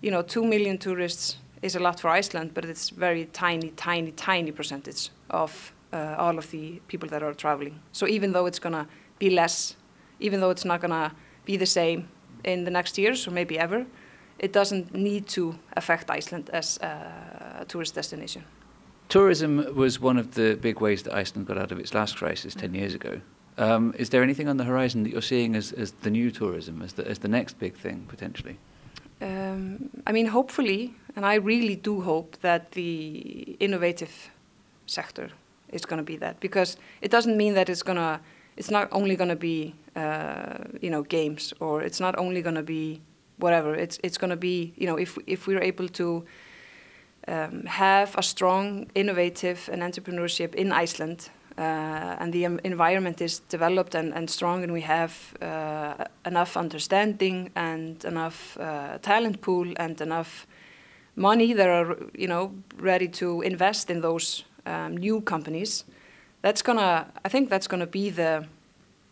you 0.00 0.10
know, 0.10 0.22
two 0.22 0.44
million 0.44 0.78
tourists 0.78 1.38
is 1.62 1.74
a 1.74 1.80
lot 1.80 1.98
for 1.98 2.10
Iceland, 2.10 2.52
but 2.54 2.64
it's 2.64 2.90
very 2.90 3.24
tiny, 3.32 3.70
tiny, 3.70 4.12
tiny 4.12 4.52
percentage 4.52 5.10
of 5.30 5.72
uh, 5.92 6.14
all 6.18 6.38
of 6.38 6.50
the 6.50 6.80
people 6.86 7.08
that 7.08 7.22
are 7.22 7.34
traveling. 7.34 7.80
So 7.92 8.06
even 8.06 8.32
though 8.32 8.46
it's 8.46 8.60
going 8.60 8.74
to 8.74 8.86
be 9.18 9.30
less, 9.30 9.74
even 10.20 10.40
though 10.40 10.50
it's 10.50 10.64
not 10.64 10.80
going 10.80 10.90
to 10.90 11.10
be 11.44 11.56
the 11.56 11.66
same 11.66 12.08
in 12.44 12.64
the 12.64 12.70
next 12.70 12.98
years 12.98 13.26
or 13.26 13.30
maybe 13.30 13.58
ever, 13.58 13.86
it 14.44 14.52
doesn't 14.52 14.94
need 14.94 15.26
to 15.26 15.58
affect 15.72 16.10
Iceland 16.10 16.50
as 16.52 16.78
a 16.82 17.64
tourist 17.66 17.94
destination. 17.94 18.44
Tourism 19.08 19.74
was 19.74 20.00
one 20.00 20.18
of 20.18 20.34
the 20.34 20.56
big 20.60 20.80
ways 20.80 21.02
that 21.04 21.14
Iceland 21.14 21.46
got 21.46 21.56
out 21.56 21.72
of 21.72 21.78
its 21.78 21.94
last 21.94 22.16
crisis 22.16 22.54
10 22.54 22.74
years 22.74 22.94
ago. 22.94 23.20
Um, 23.56 23.94
is 23.96 24.10
there 24.10 24.22
anything 24.22 24.48
on 24.48 24.56
the 24.56 24.64
horizon 24.64 25.02
that 25.04 25.12
you're 25.12 25.22
seeing 25.22 25.54
as, 25.56 25.72
as 25.72 25.92
the 26.02 26.10
new 26.10 26.30
tourism, 26.30 26.82
as 26.82 26.92
the, 26.94 27.06
as 27.08 27.18
the 27.20 27.28
next 27.28 27.58
big 27.58 27.74
thing 27.76 28.06
potentially? 28.08 28.56
Um, 29.22 29.90
I 30.06 30.12
mean, 30.12 30.26
hopefully, 30.26 30.94
and 31.16 31.24
I 31.24 31.34
really 31.36 31.76
do 31.76 32.00
hope 32.00 32.36
that 32.40 32.72
the 32.72 33.56
innovative 33.60 34.30
sector 34.86 35.30
is 35.68 35.86
going 35.86 35.98
to 35.98 36.04
be 36.04 36.16
that 36.18 36.40
because 36.40 36.76
it 37.00 37.10
doesn't 37.10 37.36
mean 37.36 37.54
that 37.54 37.68
it's 37.68 37.82
going 37.82 37.98
to, 37.98 38.20
it's 38.56 38.70
not 38.70 38.88
only 38.90 39.16
going 39.16 39.30
to 39.30 39.36
be, 39.36 39.74
uh, 39.96 40.58
you 40.82 40.90
know, 40.90 41.02
games 41.02 41.54
or 41.60 41.82
it's 41.82 42.00
not 42.00 42.18
only 42.18 42.42
going 42.42 42.56
to 42.56 42.62
be 42.62 43.00
whatever. 43.38 43.74
It's 43.74 43.98
it's 44.02 44.18
going 44.18 44.30
to 44.30 44.36
be, 44.36 44.72
you 44.76 44.86
know, 44.86 44.96
if 44.96 45.18
if 45.26 45.46
we're 45.46 45.62
able 45.62 45.88
to 45.88 46.24
um, 47.28 47.64
have 47.66 48.14
a 48.16 48.22
strong, 48.22 48.86
innovative 48.94 49.68
and 49.72 49.82
entrepreneurship 49.82 50.54
in 50.54 50.72
Iceland 50.72 51.30
uh, 51.56 52.16
and 52.20 52.32
the 52.32 52.44
environment 52.44 53.20
is 53.20 53.40
developed 53.48 53.94
and, 53.94 54.12
and 54.12 54.28
strong, 54.28 54.62
and 54.62 54.72
we 54.72 54.82
have 54.82 55.34
uh, 55.40 56.04
enough 56.26 56.56
understanding 56.56 57.50
and 57.54 58.04
enough 58.04 58.58
uh, 58.58 58.98
talent 58.98 59.40
pool 59.40 59.72
and 59.76 60.00
enough 60.00 60.46
money 61.16 61.52
that 61.52 61.68
are 61.68 61.96
you 62.14 62.26
know 62.26 62.52
ready 62.76 63.08
to 63.08 63.40
invest 63.42 63.90
in 63.90 64.00
those 64.00 64.44
um, 64.66 64.96
new 64.96 65.20
companies. 65.20 65.84
That's 66.42 66.62
gonna, 66.62 67.06
I 67.24 67.28
think, 67.28 67.48
that's 67.48 67.66
gonna 67.66 67.86
be 67.86 68.10
the, 68.10 68.46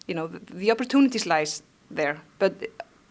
you 0.07 0.15
know, 0.15 0.27
the, 0.27 0.41
the 0.55 0.71
opportunities 0.71 1.27
lies 1.27 1.63
there. 1.91 2.21
But 2.39 2.53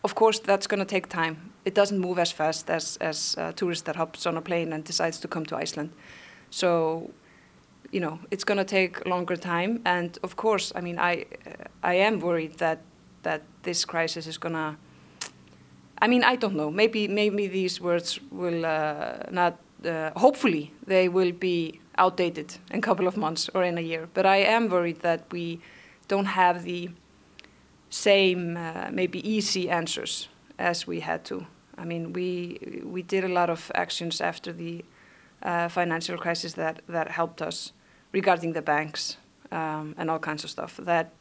of 0.04 0.16
course, 0.16 0.40
that's 0.40 0.68
gonna 0.68 0.86
take 0.86 1.08
time. 1.08 1.52
It 1.66 1.76
doesn't 1.76 2.00
move 2.00 2.20
as 2.20 2.32
fast 2.32 2.70
as 2.70 2.98
as 2.98 3.36
a 3.38 3.54
tourist 3.54 3.86
that 3.86 3.96
hops 3.96 4.26
on 4.26 4.38
a 4.38 4.42
plane 4.42 4.74
and 4.74 4.84
decides 4.84 5.20
to 5.20 5.28
come 5.28 5.46
to 5.46 5.56
Iceland. 5.56 5.92
So 6.50 7.12
you 7.92 8.00
know, 8.00 8.20
it's 8.32 8.44
going 8.44 8.58
to 8.58 8.64
take 8.64 9.06
longer 9.06 9.36
time. 9.36 9.82
And 9.86 10.18
of 10.24 10.36
course, 10.36 10.72
I 10.76 10.82
mean, 10.82 10.98
I, 10.98 11.26
I 11.84 11.96
am 11.96 12.20
worried 12.20 12.58
that 12.58 12.80
that 13.24 13.44
this 13.64 13.86
crisis 13.86 14.26
is 14.28 14.38
going 14.38 14.56
to. 14.56 14.76
I 16.02 16.08
mean, 16.08 16.24
I 16.24 16.36
don't 16.36 16.56
know. 16.56 16.72
Maybe 16.72 17.08
maybe 17.08 17.48
these 17.48 17.80
words 17.82 18.20
will 18.32 18.66
uh, 18.66 19.24
not. 19.30 19.60
Uh, 19.86 20.12
hopefully, 20.16 20.72
they 20.86 21.10
will 21.10 21.32
be 21.32 21.80
outdated 21.98 22.58
in 22.72 22.80
a 22.80 22.82
couple 22.82 23.08
of 23.08 23.18
months 23.18 23.50
or 23.54 23.64
in 23.64 23.78
a 23.78 23.82
year. 23.82 24.08
But 24.14 24.26
I 24.26 24.38
am 24.38 24.70
worried 24.70 25.02
that 25.02 25.26
we 25.32 25.60
don't 26.08 26.26
have 26.26 26.64
the 26.64 26.90
same, 27.92 28.58
uh, 28.58 28.90
maybe 28.92 29.20
easy 29.30 29.70
answers 29.70 30.30
as 30.58 30.88
we 30.88 31.02
had 31.02 31.24
to. 31.26 31.46
I 31.78 31.86
mean, 31.86 32.14
we 32.14 32.82
we 32.84 33.04
did 33.04 33.24
a 33.24 33.28
lot 33.28 33.50
of 33.50 33.72
actions 33.76 34.22
after 34.22 34.54
the 34.54 34.84
uh, 35.44 35.68
financial 35.70 36.18
crisis 36.18 36.54
that 36.54 36.82
that 36.88 37.10
helped 37.10 37.42
us 37.42 37.74
regarding 38.14 38.54
the 38.54 38.62
banks 38.62 39.18
um, 39.52 39.94
and 39.98 40.10
all 40.10 40.20
kinds 40.20 40.44
of 40.44 40.50
stuff 40.50 40.78
that 40.78 41.12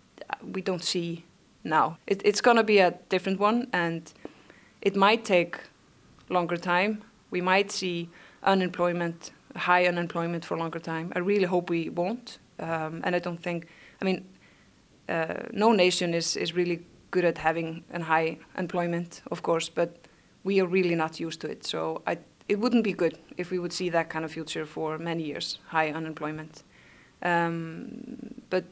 we 0.42 0.62
don't 0.62 0.84
see 0.84 1.24
now. 1.64 1.98
It, 2.06 2.22
it's 2.24 2.40
going 2.40 2.56
to 2.56 2.64
be 2.64 2.78
a 2.78 2.94
different 3.08 3.40
one, 3.40 3.66
and 3.72 4.12
it 4.80 4.96
might 4.96 5.24
take 5.24 5.58
longer 6.28 6.56
time. 6.56 7.02
We 7.30 7.40
might 7.40 7.70
see 7.70 8.08
unemployment, 8.42 9.32
high 9.56 9.86
unemployment 9.86 10.44
for 10.44 10.56
longer 10.56 10.78
time. 10.78 11.12
I 11.16 11.18
really 11.18 11.46
hope 11.46 11.70
we 11.70 11.88
won't, 11.88 12.38
um, 12.58 13.00
and 13.04 13.16
I 13.16 13.18
don't 13.18 13.42
think. 13.42 13.66
I 14.00 14.04
mean, 14.04 14.24
uh, 15.10 15.48
no 15.52 15.72
nation 15.72 16.14
is 16.14 16.36
is 16.36 16.54
really 16.54 16.80
good 17.10 17.24
at 17.24 17.38
having 17.38 17.84
a 17.92 18.02
high 18.02 18.38
employment, 18.56 19.22
of 19.30 19.42
course, 19.42 19.68
but 19.68 19.90
we 20.44 20.60
are 20.60 20.66
really 20.66 20.94
not 20.94 21.20
used 21.20 21.40
to 21.40 21.50
it. 21.50 21.66
So 21.66 22.02
I, 22.06 22.18
it 22.48 22.58
wouldn't 22.58 22.84
be 22.84 22.92
good 22.92 23.18
if 23.36 23.50
we 23.50 23.58
would 23.58 23.72
see 23.72 23.90
that 23.90 24.08
kind 24.08 24.24
of 24.24 24.32
future 24.32 24.66
for 24.66 24.98
many 24.98 25.24
years, 25.24 25.58
high 25.66 25.90
unemployment. 25.90 26.62
Um, 27.22 28.06
but 28.48 28.64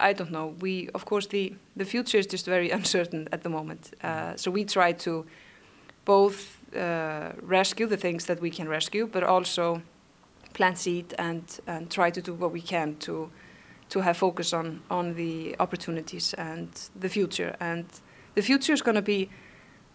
I 0.00 0.12
don't 0.12 0.30
know. 0.30 0.54
We, 0.60 0.88
of 0.94 1.04
course, 1.04 1.28
the 1.28 1.54
the 1.76 1.84
future 1.84 2.18
is 2.18 2.26
just 2.26 2.46
very 2.46 2.70
uncertain 2.78 3.28
at 3.32 3.42
the 3.42 3.48
moment. 3.48 3.94
Uh, 4.02 4.36
so 4.36 4.50
we 4.50 4.64
try 4.64 4.92
to 4.92 5.24
both 6.04 6.56
uh, 6.74 7.32
rescue 7.42 7.86
the 7.86 7.96
things 7.96 8.24
that 8.24 8.40
we 8.40 8.50
can 8.50 8.68
rescue, 8.68 9.06
but 9.06 9.22
also 9.22 9.82
plant 10.54 10.78
seed 10.78 11.14
and 11.18 11.60
and 11.66 11.90
try 11.90 12.10
to 12.10 12.22
do 12.22 12.34
what 12.34 12.52
we 12.52 12.62
can 12.62 12.96
to 12.96 13.30
to 13.88 14.00
have 14.00 14.16
focus 14.16 14.52
on 14.52 14.82
on 14.90 15.14
the 15.14 15.56
opportunities 15.58 16.34
and 16.34 16.68
the 17.00 17.08
future. 17.08 17.56
And 17.60 17.84
the 18.34 18.42
future 18.42 18.72
is 18.72 18.82
going 18.82 18.96
to 18.96 19.02
be. 19.02 19.28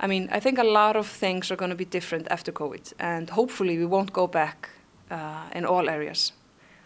I 0.04 0.08
mean, 0.08 0.30
I 0.32 0.40
think 0.40 0.58
a 0.58 0.64
lot 0.64 0.96
of 0.96 1.08
things 1.08 1.52
are 1.52 1.56
going 1.56 1.70
to 1.70 1.76
be 1.76 1.86
different 1.86 2.28
after 2.32 2.52
COVID, 2.52 2.94
and 3.00 3.30
hopefully 3.30 3.78
we 3.78 3.86
won't 3.86 4.12
go 4.12 4.28
back 4.28 4.70
uh, 5.12 5.46
in 5.54 5.66
all 5.66 5.90
areas. 5.90 6.34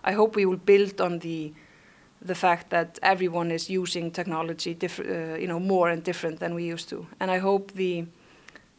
I 0.03 0.11
hope 0.11 0.35
we 0.35 0.45
will 0.45 0.65
build 0.65 1.01
on 1.01 1.19
the 1.19 1.53
the 2.25 2.35
fact 2.35 2.69
that 2.69 2.99
everyone 3.03 3.51
is 3.51 3.69
using 3.69 4.11
technology 4.11 4.75
uh, 4.81 5.35
you 5.35 5.47
know, 5.47 5.59
more 5.59 5.89
and 5.89 6.03
different 6.03 6.39
than 6.39 6.55
we 6.55 6.63
used 6.63 6.89
to. 6.89 7.05
And 7.19 7.29
I 7.29 7.37
hope 7.37 7.71
the, 7.73 8.05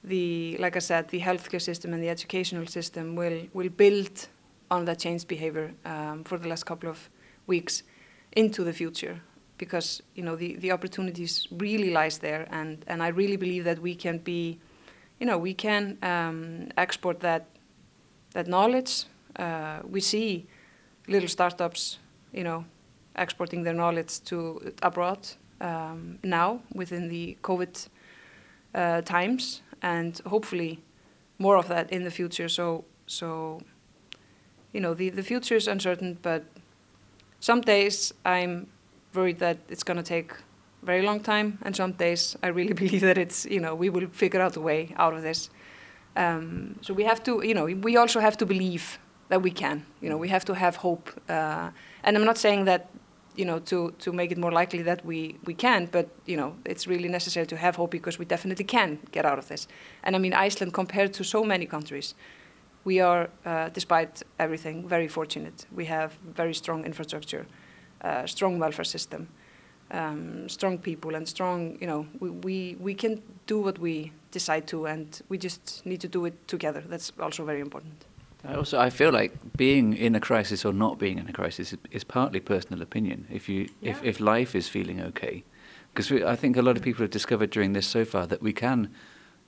the, 0.03 0.57
like 0.59 0.75
I 0.75 0.81
said, 0.81 1.09
the 1.09 1.21
healthcare 1.21 1.63
system 1.63 1.93
and 1.93 2.03
the 2.03 2.09
educational 2.09 2.67
system 2.67 3.15
will, 3.15 3.43
will 3.53 3.69
build 3.69 4.27
on 4.71 4.85
that 4.87 4.99
changed 4.99 5.29
behavior 5.29 5.73
um, 5.85 6.25
for 6.25 6.39
the 6.39 6.49
last 6.49 6.65
couple 6.67 6.89
of 6.89 7.09
weeks 7.47 7.85
into 8.37 8.63
the 8.63 8.73
future 8.73 9.21
because 9.59 10.03
you 10.15 10.23
know 10.23 10.37
the, 10.37 10.57
the 10.57 10.71
opportunities 10.71 11.49
really 11.51 11.91
lies 11.91 12.19
there 12.19 12.47
and, 12.51 12.85
and 12.87 13.03
I 13.03 13.09
really 13.09 13.37
believe 13.37 13.65
that 13.65 13.81
we 13.81 13.95
can 13.95 14.19
be 14.19 14.59
you 15.19 15.27
know 15.27 15.39
we 15.39 15.55
can 15.55 15.99
um, 16.03 16.69
export 16.77 17.21
that 17.21 17.47
that 18.35 18.47
knowledge 18.47 19.05
uh, 19.37 19.81
we 19.91 20.01
see 20.01 20.47
little 21.09 21.29
startups 21.29 21.99
you 22.33 22.45
know 22.45 22.65
exporting 23.17 23.63
their 23.63 23.73
knowledge 23.73 24.21
to 24.25 24.73
abroad 24.83 25.27
um, 25.61 26.19
now 26.23 26.61
within 26.75 27.09
the 27.09 27.37
COVID 27.43 27.89
uh, 28.75 29.01
times, 29.03 29.63
and 29.83 30.21
hopefully 30.27 30.83
more 31.39 31.57
of 31.57 31.69
that 31.69 31.91
in 31.91 32.05
the 32.05 32.11
future. 32.11 32.49
So, 32.49 32.85
so 33.07 33.61
you 34.73 34.81
know, 34.81 34.95
the, 34.95 35.11
the 35.11 35.23
future 35.23 35.57
is 35.57 35.69
uncertain, 35.69 36.19
but 36.23 36.45
some 37.41 37.61
days 37.61 38.13
I'm 38.25 38.67
worried 39.15 39.39
that 39.39 39.59
it's 39.69 39.83
going 39.83 39.97
to 39.97 40.03
take 40.03 40.33
a 40.33 40.87
very 40.87 41.03
long 41.03 41.21
time, 41.21 41.59
and 41.63 41.75
some 41.75 41.93
days 41.93 42.37
I 42.43 42.49
really 42.49 42.73
believe 42.83 43.01
that 43.03 43.19
it's, 43.19 43.47
you 43.47 43.61
know, 43.61 43.75
we 43.75 43.91
will 43.91 44.09
figure 44.09 44.41
out 44.41 44.57
a 44.57 44.61
way 44.61 44.95
out 44.97 45.15
of 45.15 45.23
this. 45.23 45.51
Um, 46.17 46.77
so 46.81 46.95
we 46.95 47.05
have 47.05 47.23
to, 47.25 47.47
you 47.47 47.55
know, 47.55 47.65
we 47.65 47.97
also 47.97 48.21
have 48.21 48.37
to 48.39 48.47
believe 48.47 48.99
that 49.29 49.43
we 49.43 49.51
can. 49.51 49.85
You 50.01 50.09
know, 50.09 50.17
we 50.17 50.29
have 50.29 50.45
to 50.47 50.55
have 50.55 50.77
hope. 50.77 51.11
Uh, 51.29 51.71
and 52.05 52.17
I'm 52.17 52.25
not 52.25 52.39
saying 52.39 52.65
that 52.67 52.89
you 53.37 53.45
know, 53.45 53.59
to, 53.61 53.93
to 53.99 54.13
make 54.13 54.33
it 54.33 54.39
more 54.39 54.51
likely 54.51 54.83
that 54.83 55.05
we, 55.05 55.37
we 55.45 55.55
can, 55.55 55.87
but, 55.87 56.09
you 56.25 56.37
know, 56.37 56.57
it's 56.65 56.87
really 56.87 57.09
necessary 57.09 57.47
to 57.47 57.57
have 57.57 57.77
hope 57.77 57.91
because 57.91 58.19
we 58.19 58.25
definitely 58.25 58.65
can 58.65 58.99
get 59.13 59.25
out 59.25 59.39
of 59.39 59.49
this. 59.49 59.69
And 60.03 60.17
I 60.17 60.19
mean, 60.19 60.33
Iceland, 60.33 60.73
compared 60.73 61.13
to 61.15 61.25
so 61.25 61.45
many 61.45 61.67
countries, 61.67 62.15
we 62.87 63.01
are, 63.01 63.29
uh, 63.45 63.69
despite 63.71 64.23
everything, 64.39 64.89
very 64.89 65.09
fortunate. 65.09 65.67
We 65.75 65.87
have 65.87 66.13
very 66.37 66.55
strong 66.55 66.85
infrastructure, 66.85 67.45
uh, 68.01 68.27
strong 68.27 68.61
welfare 68.61 68.85
system, 68.85 69.27
um, 69.91 70.49
strong 70.49 70.79
people, 70.79 71.17
and 71.17 71.29
strong, 71.29 71.77
you 71.81 71.89
know, 71.89 72.07
we, 72.21 72.31
we, 72.31 72.77
we 72.79 72.95
can 72.95 73.23
do 73.47 73.59
what 73.61 73.79
we 73.81 74.13
decide 74.31 74.69
to, 74.69 74.87
and 74.87 75.21
we 75.29 75.37
just 75.37 75.85
need 75.85 76.01
to 76.01 76.09
do 76.09 76.25
it 76.27 76.35
together. 76.47 76.83
That's 76.89 77.13
also 77.19 77.45
very 77.45 77.61
important. 77.61 78.05
I 78.45 78.55
also 78.55 78.79
I 78.79 78.91
feel 78.91 79.11
like 79.11 79.33
being 79.57 79.97
in 79.97 80.15
a 80.15 80.21
crisis 80.21 80.65
or 80.65 80.73
not 80.73 80.99
being 80.99 81.19
in 81.19 81.29
a 81.29 81.33
crisis 81.33 81.73
is, 81.73 81.79
is 81.91 82.05
partly 82.05 82.39
personal 82.39 82.81
opinion. 82.81 83.27
If 83.29 83.49
you 83.49 83.69
yeah. 83.81 83.91
if 83.91 84.05
if 84.05 84.21
life 84.21 84.55
is 84.55 84.69
feeling 84.69 85.01
okay, 85.03 85.43
because 85.93 86.13
I 86.13 86.37
think 86.37 86.57
a 86.57 86.63
lot 86.63 86.77
of 86.77 86.83
people 86.83 87.03
have 87.03 87.11
discovered 87.11 87.51
during 87.51 87.73
this 87.73 87.89
so 87.89 88.05
far 88.05 88.27
that 88.29 88.41
we 88.41 88.53
can 88.53 88.91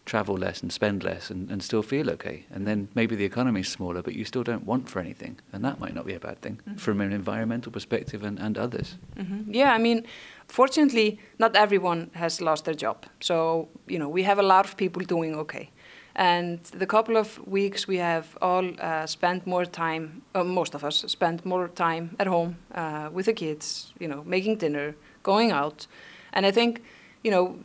travel 0.08 0.36
less 0.36 0.62
and 0.62 0.72
spend 0.72 1.04
less 1.04 1.30
and, 1.30 1.50
and 1.50 1.62
still 1.62 1.82
feel 1.82 2.10
okay. 2.10 2.46
And 2.50 2.66
then 2.66 2.88
maybe 2.94 3.14
the 3.14 3.24
economy 3.24 3.60
is 3.60 3.68
smaller, 3.68 4.02
but 4.02 4.14
you 4.14 4.24
still 4.24 4.42
don't 4.42 4.64
want 4.64 4.88
for 4.88 5.00
anything, 5.00 5.36
and 5.52 5.64
that 5.64 5.78
might 5.78 5.94
not 5.94 6.06
be 6.06 6.14
a 6.14 6.20
bad 6.20 6.40
thing 6.40 6.56
mm-hmm. 6.56 6.78
from 6.78 7.00
an 7.00 7.12
environmental 7.12 7.70
perspective 7.72 8.26
and 8.26 8.38
and 8.40 8.58
others. 8.58 8.96
Mm-hmm. 9.16 9.54
Yeah, 9.54 9.76
I 9.76 9.78
mean, 9.78 10.06
fortunately, 10.48 11.18
not 11.38 11.56
everyone 11.56 12.10
has 12.14 12.40
lost 12.40 12.64
their 12.64 12.78
job, 12.84 12.96
so 13.20 13.68
you 13.86 13.98
know 13.98 14.08
we 14.08 14.24
have 14.24 14.40
a 14.40 14.46
lot 14.54 14.64
of 14.64 14.76
people 14.76 15.02
doing 15.04 15.36
okay. 15.36 15.70
And 16.18 16.58
the 16.78 16.86
couple 16.86 17.16
of 17.16 17.38
weeks 17.46 17.86
we 17.88 17.98
have 17.98 18.24
all 18.42 18.64
uh, 18.80 19.06
spent 19.06 19.46
more 19.46 19.64
time, 19.64 20.22
uh, 20.34 20.42
most 20.44 20.74
of 20.74 20.82
us 20.82 21.04
spent 21.06 21.44
more 21.44 21.68
time 21.68 22.16
at 22.18 22.26
home 22.26 22.56
uh, 22.74 23.08
with 23.12 23.26
the 23.26 23.32
kids, 23.32 23.94
you 24.00 24.08
know, 24.08 24.24
making 24.24 24.58
dinner, 24.58 24.94
going 25.22 25.52
out. 25.52 25.86
And 26.32 26.44
I 26.44 26.50
think, 26.50 26.82
you 27.22 27.30
know, 27.30 27.58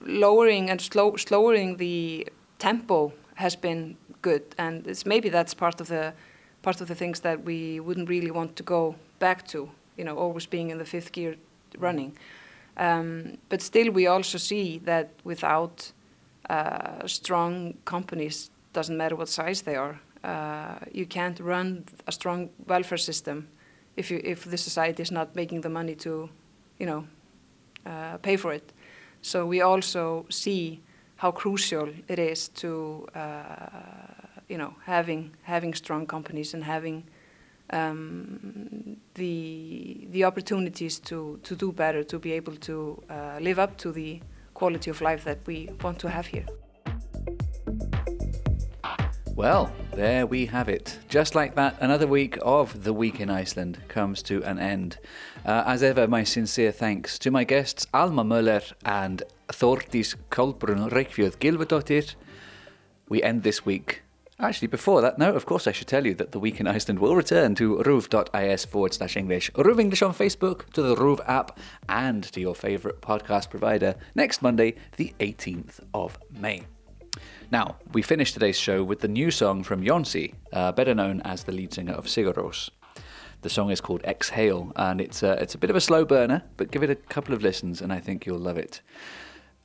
lowering 0.00 0.70
and 0.70 0.80
slow, 0.80 1.16
slowing 1.16 1.76
the 1.76 2.26
tempo 2.58 3.12
has 3.34 3.56
been 3.56 3.96
good. 4.22 4.42
And 4.58 4.86
it's 4.86 5.06
maybe 5.06 5.28
that's 5.28 5.54
part 5.54 5.80
of 5.80 5.88
the 5.88 6.12
part 6.62 6.80
of 6.80 6.88
the 6.88 6.94
things 6.94 7.20
that 7.20 7.44
we 7.44 7.80
wouldn't 7.80 8.08
really 8.08 8.30
want 8.30 8.54
to 8.56 8.62
go 8.62 8.94
back 9.18 9.46
to, 9.48 9.68
you 9.96 10.04
know, 10.04 10.16
always 10.16 10.46
being 10.46 10.70
in 10.70 10.78
the 10.78 10.84
fifth 10.84 11.10
gear 11.10 11.36
running. 11.78 12.16
Um, 12.76 13.38
but 13.48 13.60
still, 13.60 13.90
we 13.90 14.06
also 14.06 14.38
see 14.38 14.78
that 14.84 15.10
without 15.24 15.92
uh, 16.48 17.06
strong 17.06 17.74
companies, 17.84 18.50
doesn't 18.72 18.96
matter 18.96 19.16
what 19.16 19.28
size 19.28 19.62
they 19.62 19.76
are. 19.76 20.00
Uh, 20.24 20.78
you 20.92 21.04
can't 21.04 21.38
run 21.40 21.84
a 22.06 22.12
strong 22.12 22.48
welfare 22.66 22.98
system 22.98 23.48
if 23.96 24.10
you 24.10 24.20
if 24.24 24.44
the 24.44 24.56
society 24.56 25.02
is 25.02 25.10
not 25.10 25.34
making 25.34 25.62
the 25.62 25.68
money 25.68 25.94
to, 25.94 26.28
you 26.78 26.86
know, 26.86 27.04
uh, 27.84 28.16
pay 28.18 28.36
for 28.36 28.52
it. 28.52 28.72
So 29.22 29.46
we 29.46 29.60
also 29.60 30.26
see 30.28 30.80
how 31.16 31.30
crucial 31.30 31.88
it 32.08 32.18
is 32.18 32.48
to, 32.48 33.06
uh, 33.14 33.54
you 34.48 34.58
know, 34.58 34.74
having 34.84 35.30
having 35.42 35.74
strong 35.74 36.06
companies 36.06 36.54
and 36.54 36.64
having 36.64 37.04
um, 37.70 38.96
the 39.14 40.06
the 40.10 40.24
opportunities 40.24 40.98
to 41.00 41.38
to 41.44 41.54
do 41.54 41.72
better, 41.72 42.02
to 42.04 42.18
be 42.18 42.32
able 42.32 42.56
to 42.56 43.02
uh, 43.08 43.38
live 43.40 43.58
up 43.60 43.76
to 43.78 43.92
the 43.92 44.20
quality 44.54 44.90
of 44.90 45.00
life 45.00 45.24
that 45.24 45.38
we 45.46 45.70
want 45.82 45.98
to 46.00 46.08
have 46.08 46.26
here. 46.26 46.46
Well, 49.36 49.72
there 49.94 50.26
we 50.26 50.46
have 50.46 50.68
it. 50.68 50.98
Just 51.08 51.34
like 51.34 51.54
that, 51.54 51.76
another 51.80 52.06
week 52.06 52.38
of 52.42 52.84
The 52.84 52.92
Week 52.92 53.20
in 53.20 53.30
Iceland 53.30 53.78
comes 53.88 54.22
to 54.24 54.42
an 54.44 54.58
end. 54.58 54.98
Uh, 55.44 55.64
as 55.66 55.82
ever, 55.82 56.06
my 56.06 56.24
sincere 56.24 56.72
thanks 56.72 57.18
to 57.20 57.30
my 57.30 57.44
guests 57.44 57.86
Alma 57.92 58.24
Möller 58.24 58.72
and 58.84 59.22
Þórdís 59.48 60.16
Kolbrún 60.30 60.90
Reykfjörð 60.90 61.38
Gylfadóttir. 61.38 62.14
We 63.08 63.22
end 63.22 63.42
this 63.42 63.66
week 63.66 64.02
Actually, 64.42 64.66
before 64.68 65.00
that, 65.02 65.18
no, 65.18 65.32
of 65.34 65.46
course 65.46 65.68
I 65.68 65.72
should 65.72 65.86
tell 65.86 66.04
you 66.04 66.14
that 66.14 66.32
the 66.32 66.40
Week 66.40 66.58
in 66.58 66.66
Iceland 66.66 66.98
will 66.98 67.14
return 67.14 67.54
to 67.54 67.76
ruv.is 67.76 68.64
forward 68.64 68.92
slash 68.92 69.16
English, 69.16 69.52
RÚV 69.52 69.78
English 69.80 70.02
on 70.02 70.12
Facebook, 70.12 70.68
to 70.72 70.82
the 70.82 70.96
RÚV 70.96 71.20
app, 71.28 71.60
and 71.88 72.24
to 72.24 72.40
your 72.40 72.56
favourite 72.56 73.00
podcast 73.00 73.50
provider 73.50 73.94
next 74.16 74.42
Monday, 74.42 74.74
the 74.96 75.14
18th 75.20 75.78
of 75.94 76.18
May. 76.36 76.64
Now, 77.52 77.76
we 77.92 78.00
finish 78.00 78.32
today's 78.32 78.58
show 78.58 78.82
with 78.82 79.00
the 79.00 79.08
new 79.08 79.30
song 79.30 79.62
from 79.62 79.84
Jónsi, 79.84 80.32
uh, 80.54 80.72
better 80.72 80.94
known 80.94 81.20
as 81.20 81.44
the 81.44 81.52
lead 81.52 81.74
singer 81.74 81.92
of 81.92 82.06
Sigur 82.06 82.32
Rós. 82.32 82.70
The 83.42 83.50
song 83.50 83.70
is 83.70 83.78
called 83.78 84.02
Exhale, 84.04 84.72
and 84.76 85.02
it's 85.02 85.22
a, 85.22 85.32
it's 85.32 85.54
a 85.54 85.58
bit 85.58 85.68
of 85.68 85.76
a 85.76 85.80
slow 85.82 86.06
burner, 86.06 86.44
but 86.56 86.70
give 86.70 86.82
it 86.82 86.88
a 86.88 86.94
couple 86.94 87.34
of 87.34 87.42
listens 87.42 87.82
and 87.82 87.92
I 87.92 88.00
think 88.00 88.24
you'll 88.24 88.38
love 88.38 88.56
it. 88.56 88.80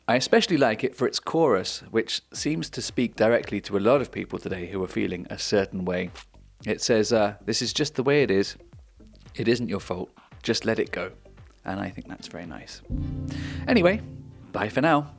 I 0.05 0.17
especially 0.17 0.57
like 0.57 0.83
it 0.83 0.97
for 0.97 1.07
its 1.07 1.21
chorus, 1.21 1.81
which 1.89 2.23
seems 2.33 2.69
to 2.71 2.81
speak 2.81 3.15
directly 3.15 3.61
to 3.61 3.77
a 3.77 3.79
lot 3.79 4.01
of 4.01 4.11
people 4.11 4.37
today 4.37 4.67
who 4.67 4.83
are 4.83 4.87
feeling 4.87 5.25
a 5.29 5.39
certain 5.39 5.85
way. 5.85 6.11
It 6.65 6.81
says, 6.81 7.13
uh, 7.13 7.35
This 7.45 7.61
is 7.61 7.71
just 7.71 7.95
the 7.95 8.03
way 8.03 8.21
it 8.21 8.29
is. 8.29 8.57
It 9.35 9.47
isn't 9.47 9.69
your 9.69 9.79
fault. 9.79 10.09
Just 10.43 10.65
let 10.65 10.77
it 10.77 10.91
go. 10.91 11.11
And 11.63 11.79
I 11.79 11.89
think 11.89 12.09
that's 12.09 12.27
very 12.27 12.47
nice. 12.47 12.81
Anyway, 13.65 14.01
bye 14.51 14.67
for 14.67 14.81
now. 14.81 15.13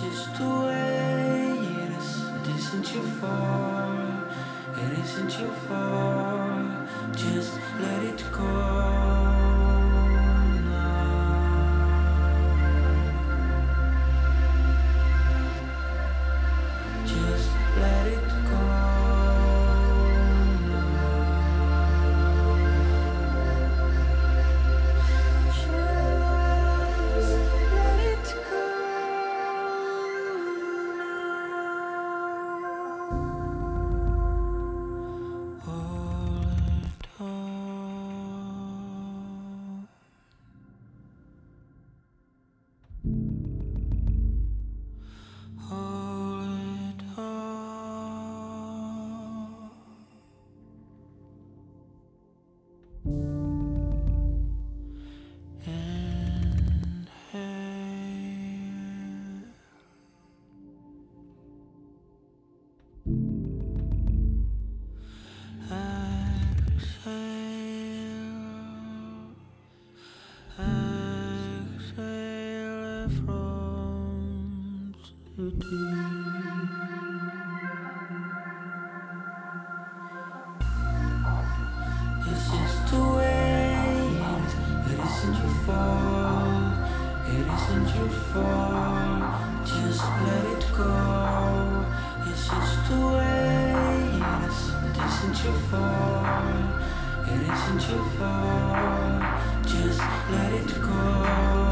just 0.00 0.38
the 0.38 0.48
way 0.48 1.58
it 1.82 1.90
is. 1.98 2.10
It 2.28 2.56
isn't 2.56 2.94
your 2.94 3.02
fault. 3.18 4.28
It 4.76 4.98
isn't 4.98 5.40
your 5.40 5.52
fault. 5.66 7.16
Just 7.16 7.58
let 7.80 8.04
it 8.04 8.22
go. 8.30 8.77
It 75.60 75.66
isn't 97.42 97.88
your 97.88 98.04
fault. 98.16 99.22
Just 99.64 100.00
let 100.30 100.52
it 100.52 100.80
go. 100.80 101.67